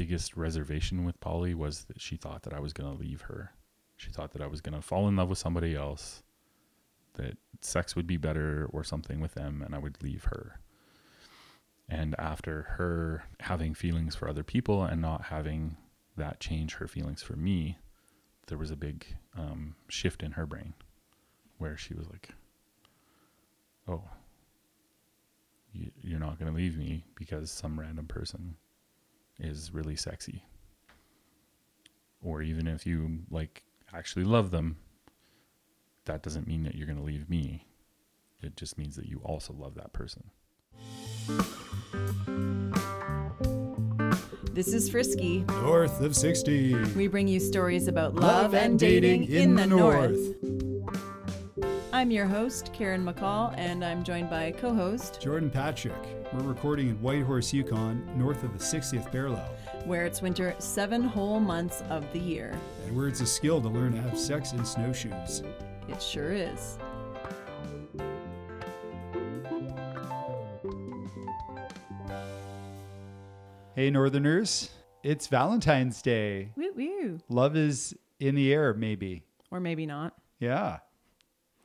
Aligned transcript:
biggest 0.00 0.34
reservation 0.34 1.04
with 1.04 1.20
Polly 1.20 1.52
was 1.52 1.84
that 1.84 2.00
she 2.00 2.16
thought 2.16 2.44
that 2.44 2.54
I 2.54 2.58
was 2.58 2.72
going 2.72 2.90
to 2.90 2.98
leave 2.98 3.20
her. 3.20 3.52
She 3.98 4.10
thought 4.10 4.32
that 4.32 4.40
I 4.40 4.46
was 4.46 4.62
going 4.62 4.74
to 4.74 4.80
fall 4.80 5.06
in 5.08 5.16
love 5.16 5.28
with 5.28 5.36
somebody 5.36 5.76
else, 5.76 6.22
that 7.16 7.36
sex 7.60 7.94
would 7.94 8.06
be 8.06 8.16
better 8.16 8.66
or 8.72 8.82
something 8.82 9.20
with 9.20 9.34
them, 9.34 9.60
and 9.62 9.74
I 9.74 9.78
would 9.78 10.02
leave 10.02 10.24
her. 10.24 10.58
And 11.86 12.14
after 12.18 12.62
her 12.78 13.24
having 13.40 13.74
feelings 13.74 14.14
for 14.14 14.26
other 14.26 14.42
people 14.42 14.84
and 14.84 15.02
not 15.02 15.24
having 15.24 15.76
that 16.16 16.40
change 16.40 16.76
her 16.76 16.88
feelings 16.88 17.22
for 17.22 17.36
me, 17.36 17.76
there 18.46 18.56
was 18.56 18.70
a 18.70 18.76
big 18.76 19.04
um, 19.36 19.74
shift 19.88 20.22
in 20.22 20.32
her 20.32 20.46
brain 20.46 20.72
where 21.58 21.76
she 21.76 21.92
was 21.92 22.08
like, 22.08 22.30
oh, 23.86 24.04
you, 25.74 25.90
you're 26.00 26.18
not 26.18 26.38
going 26.38 26.50
to 26.50 26.56
leave 26.56 26.78
me 26.78 27.04
because 27.16 27.50
some 27.50 27.78
random 27.78 28.06
person 28.06 28.56
is 29.40 29.72
really 29.72 29.96
sexy. 29.96 30.44
Or 32.22 32.42
even 32.42 32.66
if 32.66 32.86
you 32.86 33.20
like 33.30 33.62
actually 33.92 34.24
love 34.24 34.50
them, 34.50 34.76
that 36.04 36.22
doesn't 36.22 36.46
mean 36.46 36.64
that 36.64 36.74
you're 36.74 36.86
going 36.86 36.98
to 36.98 37.04
leave 37.04 37.28
me. 37.28 37.66
It 38.42 38.56
just 38.56 38.78
means 38.78 38.96
that 38.96 39.06
you 39.06 39.20
also 39.24 39.52
love 39.52 39.74
that 39.74 39.92
person. 39.92 40.30
This 44.52 44.68
is 44.68 44.90
Frisky. 44.90 45.44
North 45.48 46.00
of 46.00 46.16
60. 46.16 46.74
We 46.96 47.06
bring 47.06 47.28
you 47.28 47.38
stories 47.38 47.86
about 47.86 48.14
love, 48.14 48.54
and 48.54 48.78
dating, 48.78 49.30
in, 49.30 49.54
the, 49.54 49.66
north. 49.66 50.18
I'm 52.00 52.10
your 52.10 52.24
host, 52.24 52.72
Karen 52.72 53.04
McCall, 53.04 53.52
and 53.58 53.84
I'm 53.84 54.02
joined 54.02 54.30
by 54.30 54.52
co 54.52 54.72
host, 54.72 55.20
Jordan 55.20 55.50
Patrick. 55.50 55.92
We're 56.32 56.40
recording 56.40 56.88
in 56.88 56.94
Whitehorse, 57.02 57.52
Yukon, 57.52 58.08
north 58.16 58.42
of 58.42 58.54
the 58.54 58.64
60th 58.64 59.12
parallel, 59.12 59.46
where 59.84 60.06
it's 60.06 60.22
winter 60.22 60.54
seven 60.60 61.02
whole 61.02 61.40
months 61.40 61.82
of 61.90 62.10
the 62.14 62.18
year. 62.18 62.58
and 62.86 62.96
where 62.96 63.06
it's 63.06 63.20
a 63.20 63.26
skill 63.26 63.60
to 63.60 63.68
learn 63.68 63.92
to 63.92 64.00
have 64.00 64.18
sex 64.18 64.52
in 64.54 64.64
snowshoes. 64.64 65.42
It 65.90 66.00
sure 66.00 66.32
is. 66.32 66.78
Hey, 73.74 73.90
Northerners, 73.90 74.70
it's 75.02 75.26
Valentine's 75.26 76.00
Day. 76.00 76.52
Woo 76.56 76.72
woo. 76.74 77.20
Love 77.28 77.58
is 77.58 77.94
in 78.18 78.36
the 78.36 78.54
air, 78.54 78.72
maybe. 78.72 79.22
Or 79.50 79.60
maybe 79.60 79.84
not. 79.84 80.14
Yeah. 80.38 80.78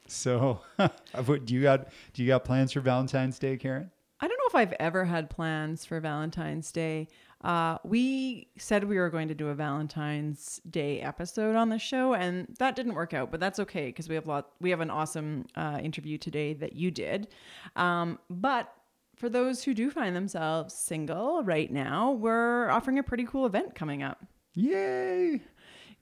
So, 0.08 0.62
do 0.80 1.54
you 1.54 1.62
got? 1.62 1.88
Do 2.14 2.24
you 2.24 2.28
got 2.28 2.44
plans 2.44 2.74
for 2.74 2.82
Valentine's 2.82 3.40
Day, 3.40 3.58
Karen? 3.58 3.92
I 4.22 4.28
don't 4.28 4.38
know 4.38 4.48
if 4.48 4.56
I've 4.56 4.74
ever 4.80 5.06
had 5.06 5.30
plans 5.30 5.86
for 5.86 6.00
Valentine's 6.00 6.72
Day. 6.72 7.08
Uh, 7.42 7.78
we 7.84 8.48
said 8.58 8.86
we 8.86 8.98
were 8.98 9.10
going 9.10 9.28
to 9.28 9.36
do 9.36 9.50
a 9.50 9.54
Valentine's 9.54 10.62
Day 10.70 11.02
episode 11.02 11.56
on 11.56 11.70
the 11.70 11.78
show, 11.78 12.14
and 12.14 12.48
that 12.60 12.76
didn't 12.76 12.96
work 12.96 13.14
out. 13.14 13.30
But 13.30 13.40
that's 13.40 13.60
okay 13.60 13.88
because 13.88 14.08
we 14.08 14.16
have 14.16 14.26
lot. 14.26 14.52
We 14.62 14.70
have 14.70 14.82
an 14.82 14.90
awesome 14.90 15.46
uh, 15.56 15.80
interview 15.84 16.18
today 16.18 16.54
that 16.54 16.74
you 16.74 16.92
did. 16.92 17.28
Um, 17.76 18.20
but 18.30 18.74
for 19.16 19.30
those 19.30 19.64
who 19.64 19.74
do 19.74 19.92
find 19.92 20.16
themselves 20.16 20.74
single 20.74 21.44
right 21.44 21.72
now, 21.72 22.12
we're 22.12 22.70
offering 22.70 23.00
a 23.00 23.04
pretty 23.04 23.26
cool 23.26 23.46
event 23.46 23.76
coming 23.76 24.02
up. 24.02 24.26
Yay! 24.56 25.42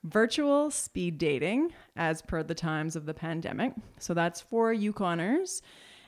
Virtual 0.04 0.70
speed 0.70 1.16
dating, 1.16 1.72
as 1.96 2.20
per 2.20 2.42
the 2.42 2.54
times 2.54 2.94
of 2.94 3.06
the 3.06 3.14
pandemic. 3.14 3.72
So 3.98 4.12
that's 4.12 4.40
for 4.40 4.74
Yukoners. 4.74 5.62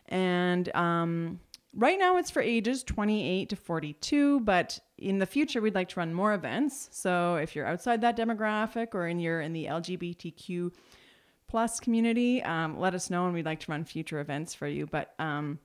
And 0.09 0.75
um, 0.77 1.41
right 1.75 1.99
now 1.99 2.17
it's 2.17 2.31
for 2.31 2.43
ages 2.43 2.83
28 2.83 3.49
to 3.49 3.57
42, 3.57 4.41
but 4.41 4.79
in 4.99 5.19
the 5.19 5.27
future 5.27 5.61
we'd 5.61 5.75
like 5.75 5.89
to 5.91 6.01
run 6.01 6.13
more 6.13 6.35
events. 6.35 6.89
So 6.93 7.37
if 7.37 7.57
you're 7.57 7.67
outside 7.67 8.01
that 8.03 8.17
demographic 8.17 8.95
or 8.95 9.07
in 9.07 9.19
you're 9.19 9.41
in 9.41 9.53
the 9.53 9.67
LGBTQ 9.67 10.73
plus 11.49 11.81
community, 11.81 12.43
um, 12.43 12.79
let 12.79 12.95
us 12.95 13.09
know 13.09 13.25
and 13.25 13.35
we'd 13.35 13.47
like 13.47 13.61
to 13.61 13.71
run 13.71 13.85
future 13.85 14.21
events 14.21 14.55
for 14.55 14.67
you. 14.67 14.87
But 14.87 15.15
um, 15.19 15.59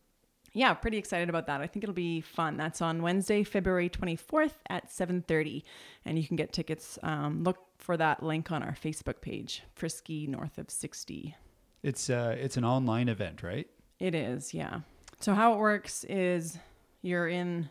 yeah, 0.53 0.73
pretty 0.73 0.97
excited 0.97 1.29
about 1.29 1.47
that. 1.47 1.61
I 1.61 1.67
think 1.67 1.83
it'll 1.83 1.93
be 1.93 2.21
fun. 2.21 2.57
That's 2.57 2.81
on 2.81 3.01
Wednesday, 3.01 3.43
February 3.43 3.89
24th 3.89 4.55
at 4.69 4.89
7:30, 4.89 5.63
and 6.05 6.17
you 6.17 6.27
can 6.27 6.35
get 6.35 6.51
tickets. 6.51 6.99
Um, 7.03 7.43
look 7.43 7.57
for 7.77 7.95
that 7.97 8.21
link 8.21 8.51
on 8.51 8.61
our 8.61 8.73
Facebook 8.73 9.21
page, 9.21 9.63
Frisky 9.75 10.27
North 10.27 10.57
of 10.57 10.69
60. 10.69 11.35
It's 11.83 12.09
uh, 12.09 12.35
it's 12.37 12.57
an 12.57 12.65
online 12.65 13.07
event, 13.07 13.43
right? 13.43 13.67
It 13.99 14.13
is, 14.13 14.53
yeah. 14.53 14.81
So 15.19 15.33
how 15.33 15.53
it 15.53 15.59
works 15.59 16.03
is 16.05 16.57
you're 17.01 17.27
in 17.27 17.69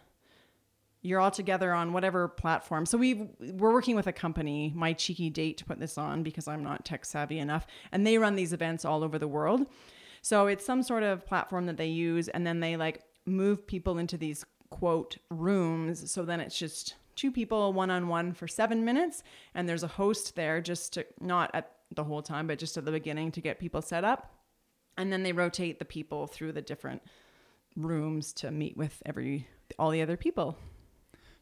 you're 1.03 1.21
all 1.21 1.31
together 1.31 1.73
on 1.73 1.93
whatever 1.93 2.29
platform. 2.29 2.87
So 2.87 2.99
we 2.99 3.29
we're 3.41 3.73
working 3.73 3.97
with 3.97 4.07
a 4.07 4.13
company, 4.13 4.73
My 4.75 4.93
Cheeky 4.93 5.31
Date, 5.31 5.59
to 5.59 5.65
put 5.65 5.79
this 5.79 5.97
on 5.99 6.23
because 6.23 6.49
I'm 6.49 6.63
not 6.63 6.85
tech 6.85 7.05
savvy 7.05 7.39
enough, 7.39 7.67
and 7.93 8.07
they 8.07 8.19
run 8.19 8.37
these 8.37 8.53
events 8.53 8.85
all 8.85 9.05
over 9.05 9.19
the 9.19 9.29
world. 9.29 9.67
So 10.23 10.47
it's 10.47 10.65
some 10.65 10.83
sort 10.83 11.03
of 11.03 11.27
platform 11.27 11.67
that 11.67 11.77
they 11.77 11.87
use, 11.87 12.29
and 12.29 12.47
then 12.47 12.61
they 12.61 12.77
like 12.77 13.03
move 13.27 13.67
people 13.67 13.99
into 13.99 14.17
these 14.17 14.45
quote 14.71 15.17
rooms. 15.31 16.11
So 16.11 16.25
then 16.25 16.41
it's 16.41 16.59
just 16.59 16.95
two 17.17 17.33
people 17.33 17.73
one 17.73 17.91
on 17.91 18.09
one 18.09 18.33
for 18.33 18.49
seven 18.49 18.85
minutes, 18.85 19.23
and 19.55 19.69
there's 19.69 19.83
a 19.83 19.89
host 19.89 20.37
there 20.37 20.61
just 20.61 20.95
to 20.95 21.07
not 21.21 21.51
at 21.55 21.73
the 21.95 22.05
whole 22.05 22.23
time, 22.23 22.47
but 22.47 22.59
just 22.59 22.77
at 22.77 22.85
the 22.85 22.93
beginning 22.93 23.33
to 23.33 23.41
get 23.41 23.59
people 23.59 23.83
set 23.83 24.05
up 24.05 24.35
and 25.01 25.11
then 25.11 25.23
they 25.23 25.33
rotate 25.33 25.79
the 25.79 25.85
people 25.85 26.27
through 26.27 26.53
the 26.53 26.61
different 26.61 27.03
rooms 27.77 28.33
to 28.35 28.51
meet 28.51 28.77
with 28.77 29.03
every 29.07 29.47
all 29.79 29.91
the 29.91 30.03
other 30.03 30.17
people 30.17 30.59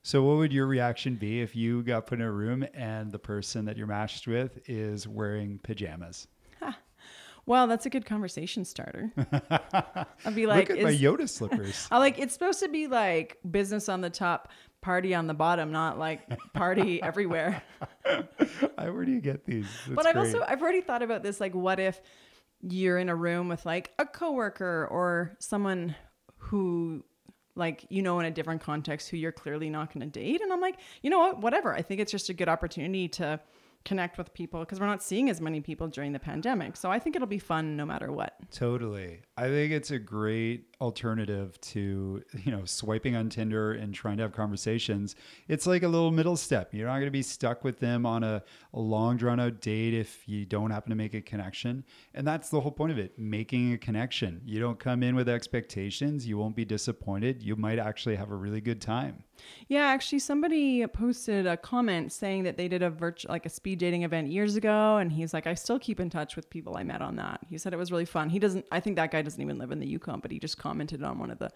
So, 0.02 0.22
what 0.22 0.36
would 0.36 0.52
your 0.52 0.66
reaction 0.66 1.16
be 1.16 1.40
if 1.40 1.56
you 1.56 1.82
got 1.82 2.06
put 2.06 2.20
in 2.20 2.24
a 2.24 2.30
room 2.30 2.64
and 2.72 3.10
the 3.10 3.18
person 3.18 3.64
that 3.64 3.76
you're 3.76 3.88
matched 3.88 4.28
with 4.28 4.60
is 4.68 5.08
wearing 5.08 5.58
pajamas? 5.62 6.28
Well 7.48 7.66
that's 7.66 7.86
a 7.86 7.90
good 7.90 8.04
conversation 8.04 8.64
starter 8.64 9.12
i'd 10.24 10.34
be 10.34 10.46
like 10.46 10.68
Look 10.68 10.78
at 10.78 10.84
my 10.84 10.92
Yoda 10.92 11.28
slippers. 11.28 11.88
I 11.90 11.98
like 11.98 12.18
it's 12.18 12.32
supposed 12.34 12.60
to 12.60 12.68
be 12.68 12.86
like 12.86 13.38
business 13.50 13.88
on 13.88 14.00
the 14.00 14.10
top 14.10 14.50
party 14.80 15.14
on 15.14 15.26
the 15.26 15.34
bottom 15.34 15.72
not 15.72 15.98
like 15.98 16.20
party 16.52 17.02
everywhere 17.10 17.62
I, 18.76 18.90
where 18.90 19.04
do 19.04 19.12
you 19.12 19.20
get 19.20 19.44
these? 19.44 19.66
That's 19.86 19.96
but 19.96 20.06
I've 20.06 20.14
great. 20.14 20.34
also 20.34 20.44
I've 20.46 20.62
already 20.62 20.80
thought 20.80 21.02
about 21.02 21.22
this. 21.22 21.40
Like, 21.40 21.54
what 21.54 21.80
if 21.80 22.00
you're 22.62 22.98
in 22.98 23.08
a 23.08 23.14
room 23.14 23.48
with 23.48 23.64
like 23.66 23.92
a 23.98 24.06
coworker 24.06 24.88
or 24.90 25.36
someone 25.38 25.94
who, 26.38 27.04
like, 27.54 27.84
you 27.88 28.02
know, 28.02 28.20
in 28.20 28.26
a 28.26 28.30
different 28.30 28.60
context, 28.62 29.08
who 29.08 29.16
you're 29.16 29.32
clearly 29.32 29.70
not 29.70 29.92
going 29.92 30.08
to 30.08 30.20
date, 30.20 30.40
and 30.40 30.52
I'm 30.52 30.60
like, 30.60 30.78
you 31.02 31.10
know 31.10 31.18
what, 31.18 31.40
whatever. 31.40 31.74
I 31.74 31.82
think 31.82 32.00
it's 32.00 32.12
just 32.12 32.28
a 32.28 32.34
good 32.34 32.48
opportunity 32.48 33.08
to 33.08 33.40
connect 33.84 34.18
with 34.18 34.32
people 34.34 34.60
because 34.60 34.80
we're 34.80 34.86
not 34.86 35.02
seeing 35.02 35.30
as 35.30 35.40
many 35.40 35.60
people 35.60 35.88
during 35.88 36.12
the 36.12 36.18
pandemic. 36.18 36.76
So 36.76 36.90
I 36.90 36.98
think 36.98 37.16
it'll 37.16 37.28
be 37.28 37.38
fun 37.38 37.76
no 37.76 37.86
matter 37.86 38.12
what. 38.12 38.34
Totally. 38.50 39.20
I 39.36 39.48
think 39.48 39.72
it's 39.72 39.90
a 39.90 39.98
great 39.98 40.66
alternative 40.80 41.60
to, 41.60 42.22
you 42.44 42.52
know, 42.52 42.64
swiping 42.64 43.16
on 43.16 43.28
Tinder 43.28 43.72
and 43.72 43.92
trying 43.94 44.16
to 44.18 44.22
have 44.22 44.32
conversations. 44.32 45.16
It's 45.48 45.66
like 45.66 45.82
a 45.82 45.88
little 45.88 46.10
middle 46.10 46.36
step. 46.36 46.72
You're 46.72 46.86
not 46.86 46.94
going 46.94 47.06
to 47.06 47.10
be 47.10 47.22
stuck 47.22 47.64
with 47.64 47.80
them 47.80 48.06
on 48.06 48.22
a, 48.22 48.42
a 48.72 48.78
long 48.80 49.16
drawn 49.16 49.40
out 49.40 49.60
date 49.60 49.94
if 49.94 50.28
you 50.28 50.44
don't 50.44 50.70
happen 50.70 50.90
to 50.90 50.96
make 50.96 51.14
a 51.14 51.20
connection. 51.20 51.84
And 52.14 52.26
that's 52.26 52.48
the 52.50 52.60
whole 52.60 52.70
point 52.70 52.92
of 52.92 52.98
it, 52.98 53.18
making 53.18 53.72
a 53.72 53.78
connection. 53.78 54.40
You 54.44 54.60
don't 54.60 54.78
come 54.78 55.02
in 55.02 55.14
with 55.14 55.28
expectations, 55.28 56.26
you 56.26 56.38
won't 56.38 56.56
be 56.56 56.64
disappointed. 56.64 57.42
You 57.42 57.56
might 57.56 57.78
actually 57.78 58.16
have 58.16 58.30
a 58.30 58.36
really 58.36 58.60
good 58.60 58.80
time. 58.80 59.24
Yeah, 59.68 59.86
actually, 59.86 60.18
somebody 60.18 60.86
posted 60.86 61.46
a 61.46 61.56
comment 61.56 62.12
saying 62.12 62.42
that 62.44 62.56
they 62.56 62.68
did 62.68 62.82
a 62.82 62.90
virtual, 62.90 63.30
like 63.30 63.46
a 63.46 63.48
speed 63.48 63.78
dating 63.78 64.02
event 64.02 64.28
years 64.28 64.56
ago, 64.56 64.96
and 64.96 65.12
he's 65.12 65.32
like, 65.32 65.46
I 65.46 65.54
still 65.54 65.78
keep 65.78 66.00
in 66.00 66.10
touch 66.10 66.36
with 66.36 66.50
people 66.50 66.76
I 66.76 66.82
met 66.82 67.02
on 67.02 67.16
that. 67.16 67.40
He 67.48 67.58
said 67.58 67.72
it 67.72 67.76
was 67.76 67.92
really 67.92 68.04
fun. 68.04 68.30
He 68.30 68.38
doesn't, 68.38 68.66
I 68.72 68.80
think 68.80 68.96
that 68.96 69.10
guy 69.10 69.22
doesn't 69.22 69.40
even 69.40 69.58
live 69.58 69.70
in 69.70 69.78
the 69.78 69.86
Yukon, 69.86 70.20
but 70.20 70.30
he 70.30 70.38
just 70.38 70.58
commented 70.68 71.02
on 71.02 71.18
one 71.18 71.30
of 71.30 71.38
the 71.38 71.50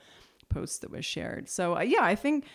posts 0.48 0.78
that 0.78 0.90
was 0.90 1.04
shared. 1.04 1.48
So 1.48 1.76
uh, 1.76 1.80
yeah, 1.80 2.02
I 2.02 2.14
think 2.14 2.46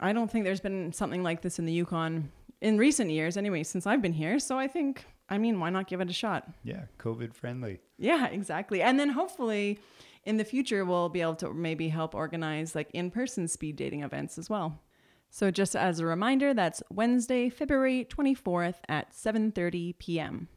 I 0.00 0.12
don't 0.12 0.30
think 0.30 0.44
there's 0.44 0.60
been 0.60 0.92
something 0.92 1.22
like 1.22 1.42
this 1.42 1.58
in 1.58 1.66
the 1.66 1.72
Yukon 1.72 2.30
in 2.60 2.78
recent 2.78 3.10
years, 3.10 3.36
anyway, 3.36 3.62
since 3.62 3.86
I've 3.86 4.00
been 4.00 4.12
here. 4.12 4.38
So 4.38 4.58
I 4.58 4.68
think, 4.68 5.04
I 5.28 5.36
mean, 5.38 5.60
why 5.60 5.70
not 5.70 5.88
give 5.88 6.00
it 6.00 6.08
a 6.08 6.12
shot? 6.12 6.48
Yeah, 6.62 6.84
COVID 6.98 7.34
friendly. 7.34 7.80
Yeah, 7.98 8.26
exactly. 8.38 8.82
And 8.82 8.98
then 8.98 9.10
hopefully 9.10 9.78
in 10.24 10.36
the 10.36 10.44
future 10.44 10.84
we'll 10.84 11.08
be 11.08 11.20
able 11.20 11.34
to 11.36 11.52
maybe 11.52 11.88
help 11.88 12.14
organize 12.14 12.74
like 12.74 12.90
in-person 12.92 13.48
speed 13.48 13.76
dating 13.76 14.02
events 14.02 14.38
as 14.38 14.48
well. 14.48 14.80
So 15.30 15.50
just 15.50 15.74
as 15.74 15.98
a 15.98 16.06
reminder, 16.06 16.52
that's 16.52 16.82
Wednesday, 16.90 17.48
February 17.48 18.06
24th 18.10 18.76
at 18.88 19.12
7:30 19.12 19.98
p.m. 19.98 20.48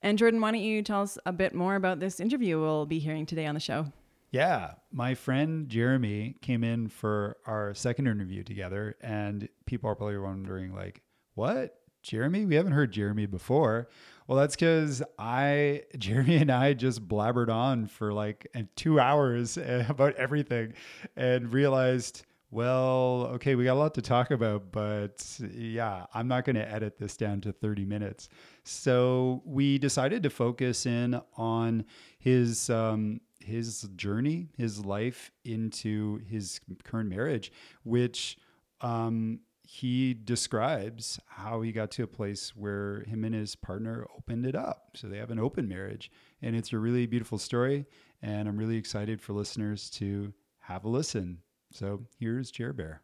And 0.00 0.16
Jordan, 0.16 0.40
why 0.40 0.52
don't 0.52 0.60
you 0.60 0.82
tell 0.82 1.02
us 1.02 1.18
a 1.26 1.32
bit 1.32 1.52
more 1.52 1.74
about 1.74 1.98
this 1.98 2.20
interview 2.20 2.60
we'll 2.60 2.86
be 2.86 3.00
hearing 3.00 3.26
today 3.26 3.46
on 3.46 3.54
the 3.54 3.60
show? 3.60 3.86
Yeah, 4.30 4.74
my 4.92 5.14
friend 5.14 5.68
Jeremy 5.68 6.36
came 6.42 6.62
in 6.62 6.88
for 6.88 7.38
our 7.46 7.74
second 7.74 8.06
interview 8.08 8.42
together, 8.44 8.96
and 9.00 9.48
people 9.66 9.88
are 9.90 9.94
probably 9.94 10.18
wondering, 10.18 10.74
like, 10.74 11.02
what? 11.34 11.74
Jeremy? 12.02 12.44
We 12.46 12.54
haven't 12.54 12.72
heard 12.72 12.92
Jeremy 12.92 13.26
before. 13.26 13.88
Well, 14.26 14.38
that's 14.38 14.54
because 14.54 15.02
I, 15.18 15.82
Jeremy 15.98 16.36
and 16.36 16.50
I 16.50 16.74
just 16.74 17.08
blabbered 17.08 17.48
on 17.50 17.86
for 17.86 18.12
like 18.12 18.46
two 18.76 19.00
hours 19.00 19.56
about 19.88 20.14
everything 20.16 20.74
and 21.16 21.52
realized 21.52 22.24
Well, 22.50 23.28
okay, 23.34 23.56
we 23.56 23.64
got 23.64 23.74
a 23.74 23.80
lot 23.80 23.94
to 23.94 24.02
talk 24.02 24.30
about, 24.30 24.72
but 24.72 25.22
yeah, 25.52 26.06
I'm 26.14 26.28
not 26.28 26.44
going 26.46 26.56
to 26.56 26.70
edit 26.70 26.98
this 26.98 27.16
down 27.16 27.42
to 27.42 27.52
30 27.52 27.84
minutes. 27.84 28.30
So 28.64 29.42
we 29.44 29.76
decided 29.78 30.22
to 30.22 30.30
focus 30.30 30.86
in 30.86 31.20
on 31.36 31.84
his 32.18 32.70
um, 32.70 33.20
his 33.48 33.82
journey, 33.96 34.50
his 34.56 34.84
life 34.84 35.32
into 35.44 36.20
his 36.28 36.60
current 36.84 37.08
marriage, 37.08 37.50
which 37.82 38.36
um, 38.80 39.40
he 39.62 40.14
describes 40.14 41.18
how 41.26 41.60
he 41.60 41.72
got 41.72 41.90
to 41.92 42.02
a 42.02 42.06
place 42.06 42.54
where 42.56 43.00
him 43.00 43.24
and 43.24 43.34
his 43.34 43.56
partner 43.56 44.06
opened 44.16 44.46
it 44.46 44.54
up. 44.54 44.90
So 44.94 45.08
they 45.08 45.18
have 45.18 45.30
an 45.30 45.38
open 45.38 45.68
marriage, 45.68 46.10
and 46.40 46.54
it's 46.54 46.72
a 46.72 46.78
really 46.78 47.06
beautiful 47.06 47.38
story. 47.38 47.86
And 48.22 48.48
I'm 48.48 48.56
really 48.56 48.76
excited 48.76 49.20
for 49.20 49.32
listeners 49.32 49.90
to 49.90 50.32
have 50.60 50.84
a 50.84 50.88
listen. 50.88 51.38
So 51.72 52.06
here's 52.18 52.50
Jer 52.50 52.72
Bear. 52.72 53.02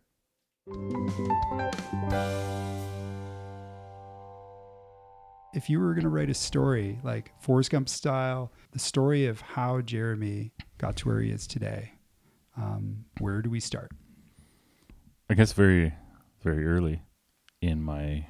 If 5.54 5.70
you 5.70 5.78
were 5.78 5.94
going 5.94 6.02
to 6.02 6.08
write 6.08 6.30
a 6.30 6.34
story 6.34 6.98
like 7.04 7.30
Forrest 7.40 7.70
Gump 7.70 7.88
style, 7.88 8.50
the 8.72 8.80
story 8.80 9.26
of 9.26 9.40
how 9.40 9.80
Jeremy 9.82 10.50
got 10.78 10.96
to 10.96 11.08
where 11.08 11.20
he 11.20 11.30
is 11.30 11.46
today, 11.46 11.92
um, 12.56 13.04
where 13.20 13.40
do 13.40 13.48
we 13.50 13.60
start? 13.60 13.92
I 15.30 15.34
guess 15.34 15.52
very, 15.52 15.94
very 16.42 16.66
early 16.66 17.02
in 17.62 17.80
my 17.80 18.26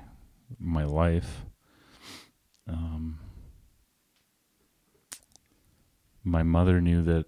my 0.58 0.84
life, 0.84 1.46
um, 2.68 3.18
my 6.22 6.42
mother 6.42 6.78
knew 6.82 7.00
that 7.02 7.24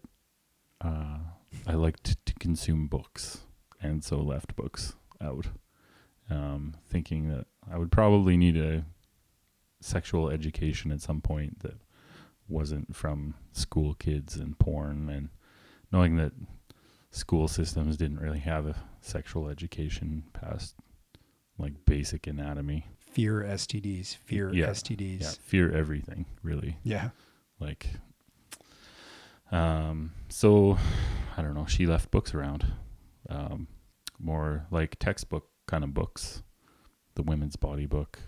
uh, 0.83 1.19
I 1.67 1.73
liked 1.73 2.23
to 2.27 2.35
consume 2.35 2.87
books, 2.87 3.39
and 3.81 4.05
so 4.05 4.19
left 4.19 4.57
books 4.57 4.95
out, 5.23 5.47
um, 6.29 6.77
thinking 6.87 7.29
that 7.31 7.47
I 7.69 7.79
would 7.79 7.91
probably 7.91 8.37
need 8.37 8.59
a 8.59 8.85
sexual 9.81 10.31
education 10.31 10.91
at 10.93 11.01
some 11.01 11.21
point 11.21 11.61
that 11.61 11.75
wasn't 12.49 12.95
from 12.95 13.35
school 13.53 13.95
kids 13.95 14.37
and 14.37 14.59
porn, 14.59 15.09
and 15.11 15.29
knowing 15.93 16.17
that 16.17 16.33
school 17.11 17.49
systems 17.49 17.97
didn't 17.97 18.21
really 18.21 18.39
have 18.41 18.67
a 18.67 18.77
sexual 19.01 19.49
education 19.49 20.25
past 20.33 20.75
like 21.59 21.73
basic 21.87 22.27
anatomy. 22.27 22.87
Fear 23.11 23.43
STDs, 23.45 24.17
fear 24.17 24.53
Yeah. 24.53 24.67
STDs. 24.67 25.21
Yeah, 25.23 25.31
fear 25.41 25.73
everything, 25.73 26.27
really. 26.43 26.77
Yeah. 26.83 27.11
Like, 27.59 27.89
um, 29.51 30.13
so 30.29 30.77
I 31.37 31.43
don't 31.43 31.55
know. 31.55 31.67
She 31.67 31.87
left 31.87 32.11
books 32.11 32.35
around, 32.35 32.67
um, 33.31 33.69
more 34.19 34.67
like 34.71 34.99
textbook 34.99 35.49
kind 35.67 35.85
of 35.85 35.95
books, 35.95 36.43
the 37.15 37.23
women's 37.23 37.57
body 37.57 37.87
book, 37.87 38.19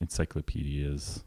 encyclopedias. 0.00 1.24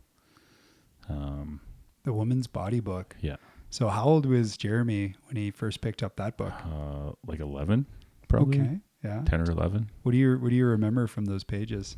Um, 1.09 1.61
The 2.03 2.13
Woman's 2.13 2.47
Body 2.47 2.79
Book. 2.79 3.15
Yeah. 3.21 3.35
So 3.69 3.87
how 3.87 4.05
old 4.05 4.25
was 4.25 4.55
Jeremy 4.57 5.15
when 5.25 5.35
he 5.35 5.49
first 5.51 5.81
picked 5.81 6.03
up 6.03 6.15
that 6.17 6.37
book? 6.37 6.53
uh, 6.65 7.11
like 7.25 7.39
eleven, 7.39 7.85
probably 8.27 8.59
Okay. 8.61 8.79
Yeah. 9.03 9.23
ten 9.25 9.41
or 9.41 9.51
eleven. 9.51 9.89
What 10.03 10.11
do 10.11 10.17
you 10.17 10.37
what 10.37 10.49
do 10.49 10.55
you 10.55 10.65
remember 10.65 11.07
from 11.07 11.25
those 11.25 11.43
pages? 11.43 11.97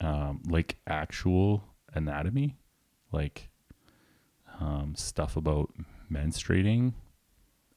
um, 0.00 0.42
like 0.48 0.76
actual 0.86 1.64
anatomy, 1.94 2.56
like 3.12 3.48
um, 4.60 4.94
stuff 4.96 5.36
about 5.36 5.72
menstruating 6.12 6.92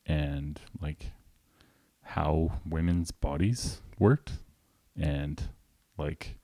and 0.06 0.60
like 0.82 1.12
how 2.02 2.52
women's 2.68 3.12
bodies 3.12 3.82
worked, 4.00 4.34
and 4.96 5.42
like 5.98 6.38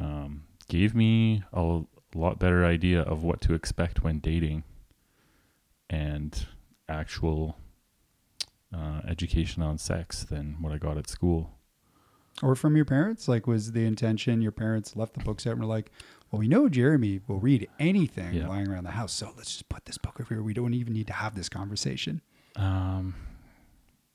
um, 0.00 0.44
gave 0.68 0.94
me 0.94 1.42
a 1.52 1.80
lot 2.14 2.38
better 2.38 2.64
idea 2.64 3.00
of 3.02 3.22
what 3.22 3.40
to 3.42 3.54
expect 3.54 4.02
when 4.02 4.18
dating 4.18 4.64
and 5.90 6.46
actual 6.88 7.56
uh, 8.74 9.00
education 9.06 9.62
on 9.62 9.78
sex 9.78 10.24
than 10.24 10.56
what 10.60 10.72
I 10.72 10.78
got 10.78 10.96
at 10.96 11.08
school. 11.08 11.58
Or 12.42 12.54
from 12.54 12.76
your 12.76 12.84
parents? 12.86 13.28
Like 13.28 13.46
was 13.46 13.72
the 13.72 13.84
intention 13.84 14.40
your 14.40 14.52
parents 14.52 14.96
left 14.96 15.14
the 15.14 15.20
books 15.20 15.46
out 15.46 15.52
and 15.52 15.60
were 15.60 15.66
like, 15.66 15.90
Well, 16.30 16.40
we 16.40 16.48
know 16.48 16.68
Jeremy 16.68 17.20
will 17.26 17.38
read 17.38 17.68
anything 17.78 18.32
Yeah. 18.34 18.48
lying 18.48 18.68
around 18.68 18.84
the 18.84 18.92
house, 18.92 19.12
so 19.12 19.32
let's 19.36 19.52
just 19.52 19.68
put 19.68 19.84
this 19.84 19.98
book 19.98 20.18
over 20.18 20.34
here. 20.34 20.42
We 20.42 20.54
don't 20.54 20.72
even 20.74 20.94
need 20.94 21.06
to 21.08 21.12
have 21.12 21.34
this 21.34 21.50
conversation. 21.50 22.22
Um, 22.56 23.14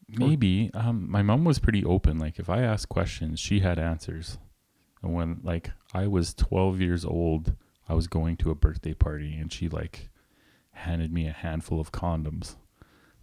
maybe. 0.10 0.72
Um, 0.74 1.10
my 1.10 1.22
mom 1.22 1.44
was 1.44 1.60
pretty 1.60 1.86
open. 1.86 2.18
Like, 2.18 2.40
if 2.40 2.50
I 2.50 2.62
asked 2.62 2.90
questions, 2.90 3.40
she 3.40 3.60
had 3.60 3.78
answers. 3.78 4.40
And 5.04 5.14
when 5.14 5.40
like 5.44 5.72
I 5.94 6.08
was 6.08 6.34
12 6.34 6.82
years 6.82 7.06
old, 7.06 7.56
I 7.88 7.94
was 7.94 8.08
going 8.08 8.38
to 8.38 8.52
a 8.52 8.56
birthday 8.56 8.94
party, 8.94 9.36
and 9.38 9.52
she 9.52 9.70
like 9.70 10.10
handed 10.72 11.12
me 11.12 11.28
a 11.28 11.32
handful 11.32 11.80
of 11.80 11.92
condoms. 11.92 12.56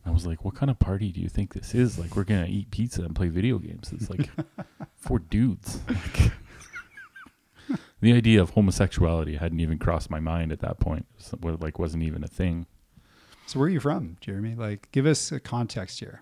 I 0.07 0.11
was 0.11 0.27
like, 0.27 0.45
"What 0.45 0.55
kind 0.55 0.71
of 0.71 0.79
party 0.79 1.13
do 1.13 1.21
you 1.21 1.29
think 1.29 1.55
this 1.55 1.75
is? 1.75 1.99
Like, 1.99 2.15
we're 2.17 2.25
gonna 2.25 2.47
eat 2.47 2.71
pizza 2.71 3.03
and 3.03 3.15
play 3.15 3.29
video 3.29 3.59
games? 3.59 3.93
It's 3.93 4.11
like 4.11 4.29
for 4.97 5.19
dudes." 5.19 5.81
Like, 5.89 6.33
the 8.01 8.13
idea 8.13 8.43
of 8.43 8.51
homosexuality 8.51 9.37
hadn't 9.37 9.61
even 9.61 9.79
crossed 9.79 10.11
my 10.11 10.21
mind 10.21 10.53
at 10.53 10.61
that 10.61 10.79
point. 10.79 11.07
It 11.19 11.43
was- 11.43 11.61
like, 11.61 11.79
wasn't 11.79 12.03
even 12.03 12.23
a 12.23 12.29
thing. 12.29 12.67
So 13.47 13.59
where 13.59 13.67
are 13.67 13.71
you 13.71 13.81
from, 13.81 14.17
Jeremy? 14.21 14.55
Like 14.55 14.89
give 14.93 15.07
us 15.07 15.31
a 15.33 15.41
context 15.41 16.01
here. 16.01 16.21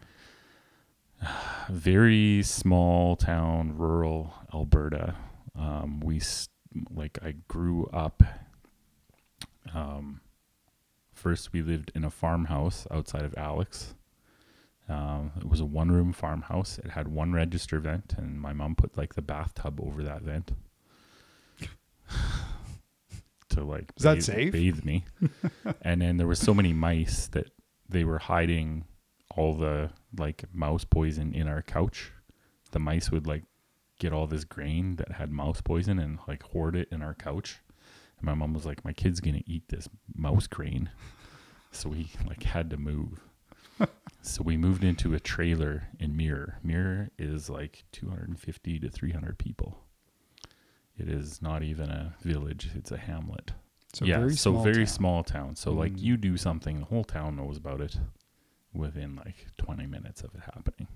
very 1.70 2.42
small 2.42 3.16
town, 3.16 3.76
rural 3.76 4.34
Alberta. 4.52 5.14
Um, 5.58 6.00
we 6.00 6.20
like 6.90 7.18
I 7.22 7.34
grew 7.48 7.86
up. 7.92 8.22
Um, 9.74 10.20
first, 11.12 11.52
we 11.52 11.62
lived 11.62 11.92
in 11.94 12.04
a 12.04 12.10
farmhouse 12.10 12.86
outside 12.90 13.24
of 13.24 13.34
Alix. 13.36 13.94
Um, 14.88 15.30
it 15.38 15.48
was 15.48 15.60
a 15.60 15.64
one-room 15.64 16.12
farmhouse. 16.12 16.78
It 16.78 16.90
had 16.90 17.08
one 17.08 17.32
register 17.32 17.78
vent, 17.78 18.14
and 18.18 18.40
my 18.40 18.52
mom 18.52 18.74
put 18.74 18.96
like 18.96 19.14
the 19.14 19.22
bathtub 19.22 19.80
over 19.80 20.02
that 20.02 20.22
vent 20.22 20.52
to 23.50 23.62
like 23.62 23.92
Is 23.96 24.02
that 24.04 24.14
bathe- 24.14 24.24
safe? 24.24 24.52
bathe 24.52 24.84
me. 24.84 25.04
and 25.82 26.02
then 26.02 26.16
there 26.16 26.26
was 26.26 26.38
so 26.38 26.54
many 26.54 26.72
mice 26.72 27.26
that 27.28 27.50
they 27.88 28.04
were 28.04 28.18
hiding 28.18 28.84
all 29.36 29.54
the 29.54 29.90
like 30.18 30.44
mouse 30.52 30.84
poison 30.84 31.32
in 31.34 31.46
our 31.48 31.62
couch. 31.62 32.10
The 32.72 32.78
mice 32.78 33.10
would 33.10 33.26
like 33.26 33.44
get 34.02 34.12
all 34.12 34.26
this 34.26 34.44
grain 34.44 34.96
that 34.96 35.12
had 35.12 35.30
mouse 35.30 35.60
poison 35.60 35.98
and 35.98 36.18
like 36.26 36.42
hoard 36.42 36.74
it 36.76 36.88
in 36.90 37.00
our 37.02 37.14
couch. 37.14 37.60
And 38.18 38.26
my 38.26 38.34
mom 38.34 38.52
was 38.52 38.66
like, 38.66 38.84
"My 38.84 38.92
kid's 38.92 39.20
gonna 39.20 39.42
eat 39.46 39.68
this 39.68 39.88
mouse 40.14 40.46
grain," 40.46 40.90
so 41.70 41.88
we 41.88 42.10
like 42.26 42.42
had 42.42 42.68
to 42.70 42.76
move. 42.76 43.20
so 44.22 44.42
we 44.42 44.56
moved 44.56 44.84
into 44.84 45.14
a 45.14 45.20
trailer 45.20 45.88
in 45.98 46.16
Mirror. 46.16 46.58
Mirror 46.62 47.10
is 47.18 47.48
like 47.48 47.84
250 47.92 48.78
to 48.80 48.88
300 48.90 49.38
people. 49.38 49.78
It 50.98 51.08
is 51.08 51.40
not 51.40 51.62
even 51.62 51.88
a 51.90 52.14
village; 52.22 52.70
it's 52.74 52.90
a 52.92 52.98
hamlet 52.98 53.52
So 53.94 54.04
yeah, 54.04 54.18
very 54.18 54.34
so 54.36 54.52
small 54.52 54.64
very 54.64 54.74
town. 54.84 54.86
small 54.98 55.24
town. 55.24 55.56
So 55.56 55.72
like 55.72 55.92
Mm. 55.94 56.02
you 56.02 56.16
do 56.16 56.36
something, 56.36 56.80
the 56.80 56.86
whole 56.86 57.04
town 57.04 57.36
knows 57.36 57.56
about 57.56 57.80
it 57.80 57.98
within 58.74 59.16
like 59.16 59.46
20 59.58 59.86
minutes 59.86 60.22
of 60.22 60.34
it 60.34 60.40
happening. 60.54 60.88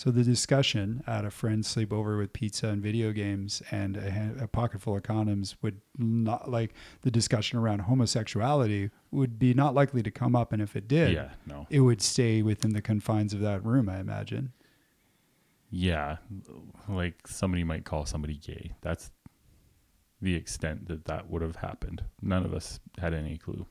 So 0.00 0.10
the 0.10 0.24
discussion 0.24 1.02
at 1.06 1.26
a 1.26 1.30
friend's 1.30 1.74
sleepover 1.74 2.16
with 2.16 2.32
pizza 2.32 2.68
and 2.68 2.82
video 2.82 3.12
games 3.12 3.62
and 3.70 3.98
a, 3.98 4.44
a 4.44 4.48
pocket 4.48 4.80
full 4.80 4.96
of 4.96 5.02
condoms 5.02 5.56
would 5.60 5.82
not 5.98 6.50
like 6.50 6.72
the 7.02 7.10
discussion 7.10 7.58
around 7.58 7.80
homosexuality 7.80 8.88
would 9.10 9.38
be 9.38 9.52
not 9.52 9.74
likely 9.74 10.02
to 10.02 10.10
come 10.10 10.34
up, 10.34 10.54
and 10.54 10.62
if 10.62 10.74
it 10.74 10.88
did, 10.88 11.12
Yeah, 11.12 11.32
no. 11.44 11.66
it 11.68 11.80
would 11.80 12.00
stay 12.00 12.40
within 12.40 12.72
the 12.72 12.80
confines 12.80 13.34
of 13.34 13.40
that 13.40 13.62
room, 13.62 13.90
I 13.90 14.00
imagine. 14.00 14.54
Yeah, 15.68 16.16
like 16.88 17.28
somebody 17.28 17.62
might 17.62 17.84
call 17.84 18.06
somebody 18.06 18.38
gay. 18.38 18.72
That's 18.80 19.10
the 20.22 20.34
extent 20.34 20.88
that 20.88 21.04
that 21.04 21.28
would 21.28 21.42
have 21.42 21.56
happened. 21.56 22.04
None 22.22 22.46
of 22.46 22.54
us 22.54 22.80
had 22.96 23.12
any 23.12 23.36
clue 23.36 23.66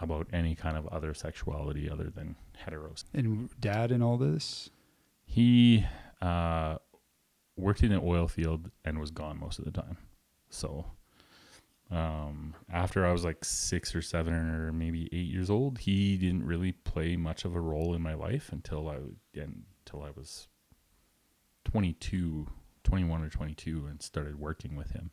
about 0.00 0.26
any 0.32 0.56
kind 0.56 0.76
of 0.76 0.88
other 0.88 1.14
sexuality 1.14 1.88
other 1.88 2.10
than 2.10 2.34
heteros. 2.66 3.04
And 3.14 3.48
dad 3.60 3.90
and 3.90 4.02
all 4.02 4.16
this, 4.16 4.70
He 5.24 5.86
uh, 6.20 6.76
worked 7.56 7.82
in 7.82 7.92
an 7.92 8.00
oil 8.02 8.28
field 8.28 8.70
and 8.84 8.98
was 8.98 9.10
gone 9.10 9.38
most 9.38 9.58
of 9.58 9.64
the 9.64 9.70
time. 9.70 9.96
So 10.48 10.86
um, 11.90 12.54
after 12.72 13.04
I 13.04 13.12
was 13.12 13.24
like 13.24 13.44
six 13.44 13.94
or 13.94 14.02
seven 14.02 14.32
or 14.32 14.72
maybe 14.72 15.08
eight 15.12 15.26
years 15.26 15.50
old, 15.50 15.78
he 15.78 16.16
didn't 16.16 16.44
really 16.44 16.72
play 16.72 17.16
much 17.16 17.44
of 17.44 17.54
a 17.54 17.60
role 17.60 17.94
in 17.94 18.02
my 18.02 18.14
life 18.14 18.50
until 18.52 18.88
I 18.88 18.98
until 19.34 20.02
I 20.02 20.10
was 20.16 20.48
22, 21.64 22.46
21 22.84 23.22
or 23.22 23.28
22 23.28 23.86
and 23.86 24.02
started 24.02 24.38
working 24.38 24.76
with 24.76 24.90
him. 24.90 25.10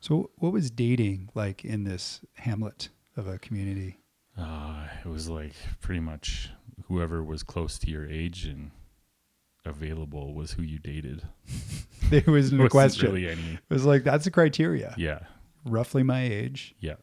So, 0.00 0.30
what 0.36 0.52
was 0.52 0.70
dating 0.70 1.30
like 1.34 1.64
in 1.64 1.84
this 1.84 2.20
hamlet 2.34 2.88
of 3.16 3.26
a 3.26 3.38
community? 3.38 3.98
Uh, 4.38 4.86
it 5.04 5.08
was 5.08 5.28
like 5.28 5.52
pretty 5.80 6.00
much 6.00 6.50
whoever 6.86 7.22
was 7.24 7.42
close 7.42 7.78
to 7.80 7.90
your 7.90 8.06
age 8.08 8.44
and 8.44 8.70
available 9.64 10.32
was 10.34 10.52
who 10.52 10.62
you 10.62 10.78
dated. 10.78 11.22
There 12.10 12.22
was 12.26 12.52
no 12.52 12.68
question. 12.70 13.06
really 13.12 13.28
any. 13.28 13.54
It 13.54 13.60
was 13.74 13.84
like 13.84 14.02
that's 14.02 14.26
a 14.26 14.30
criteria. 14.30 14.94
Yeah, 14.96 15.18
Roughly 15.66 16.02
my 16.02 16.22
age, 16.22 16.74
yeah, 16.80 16.94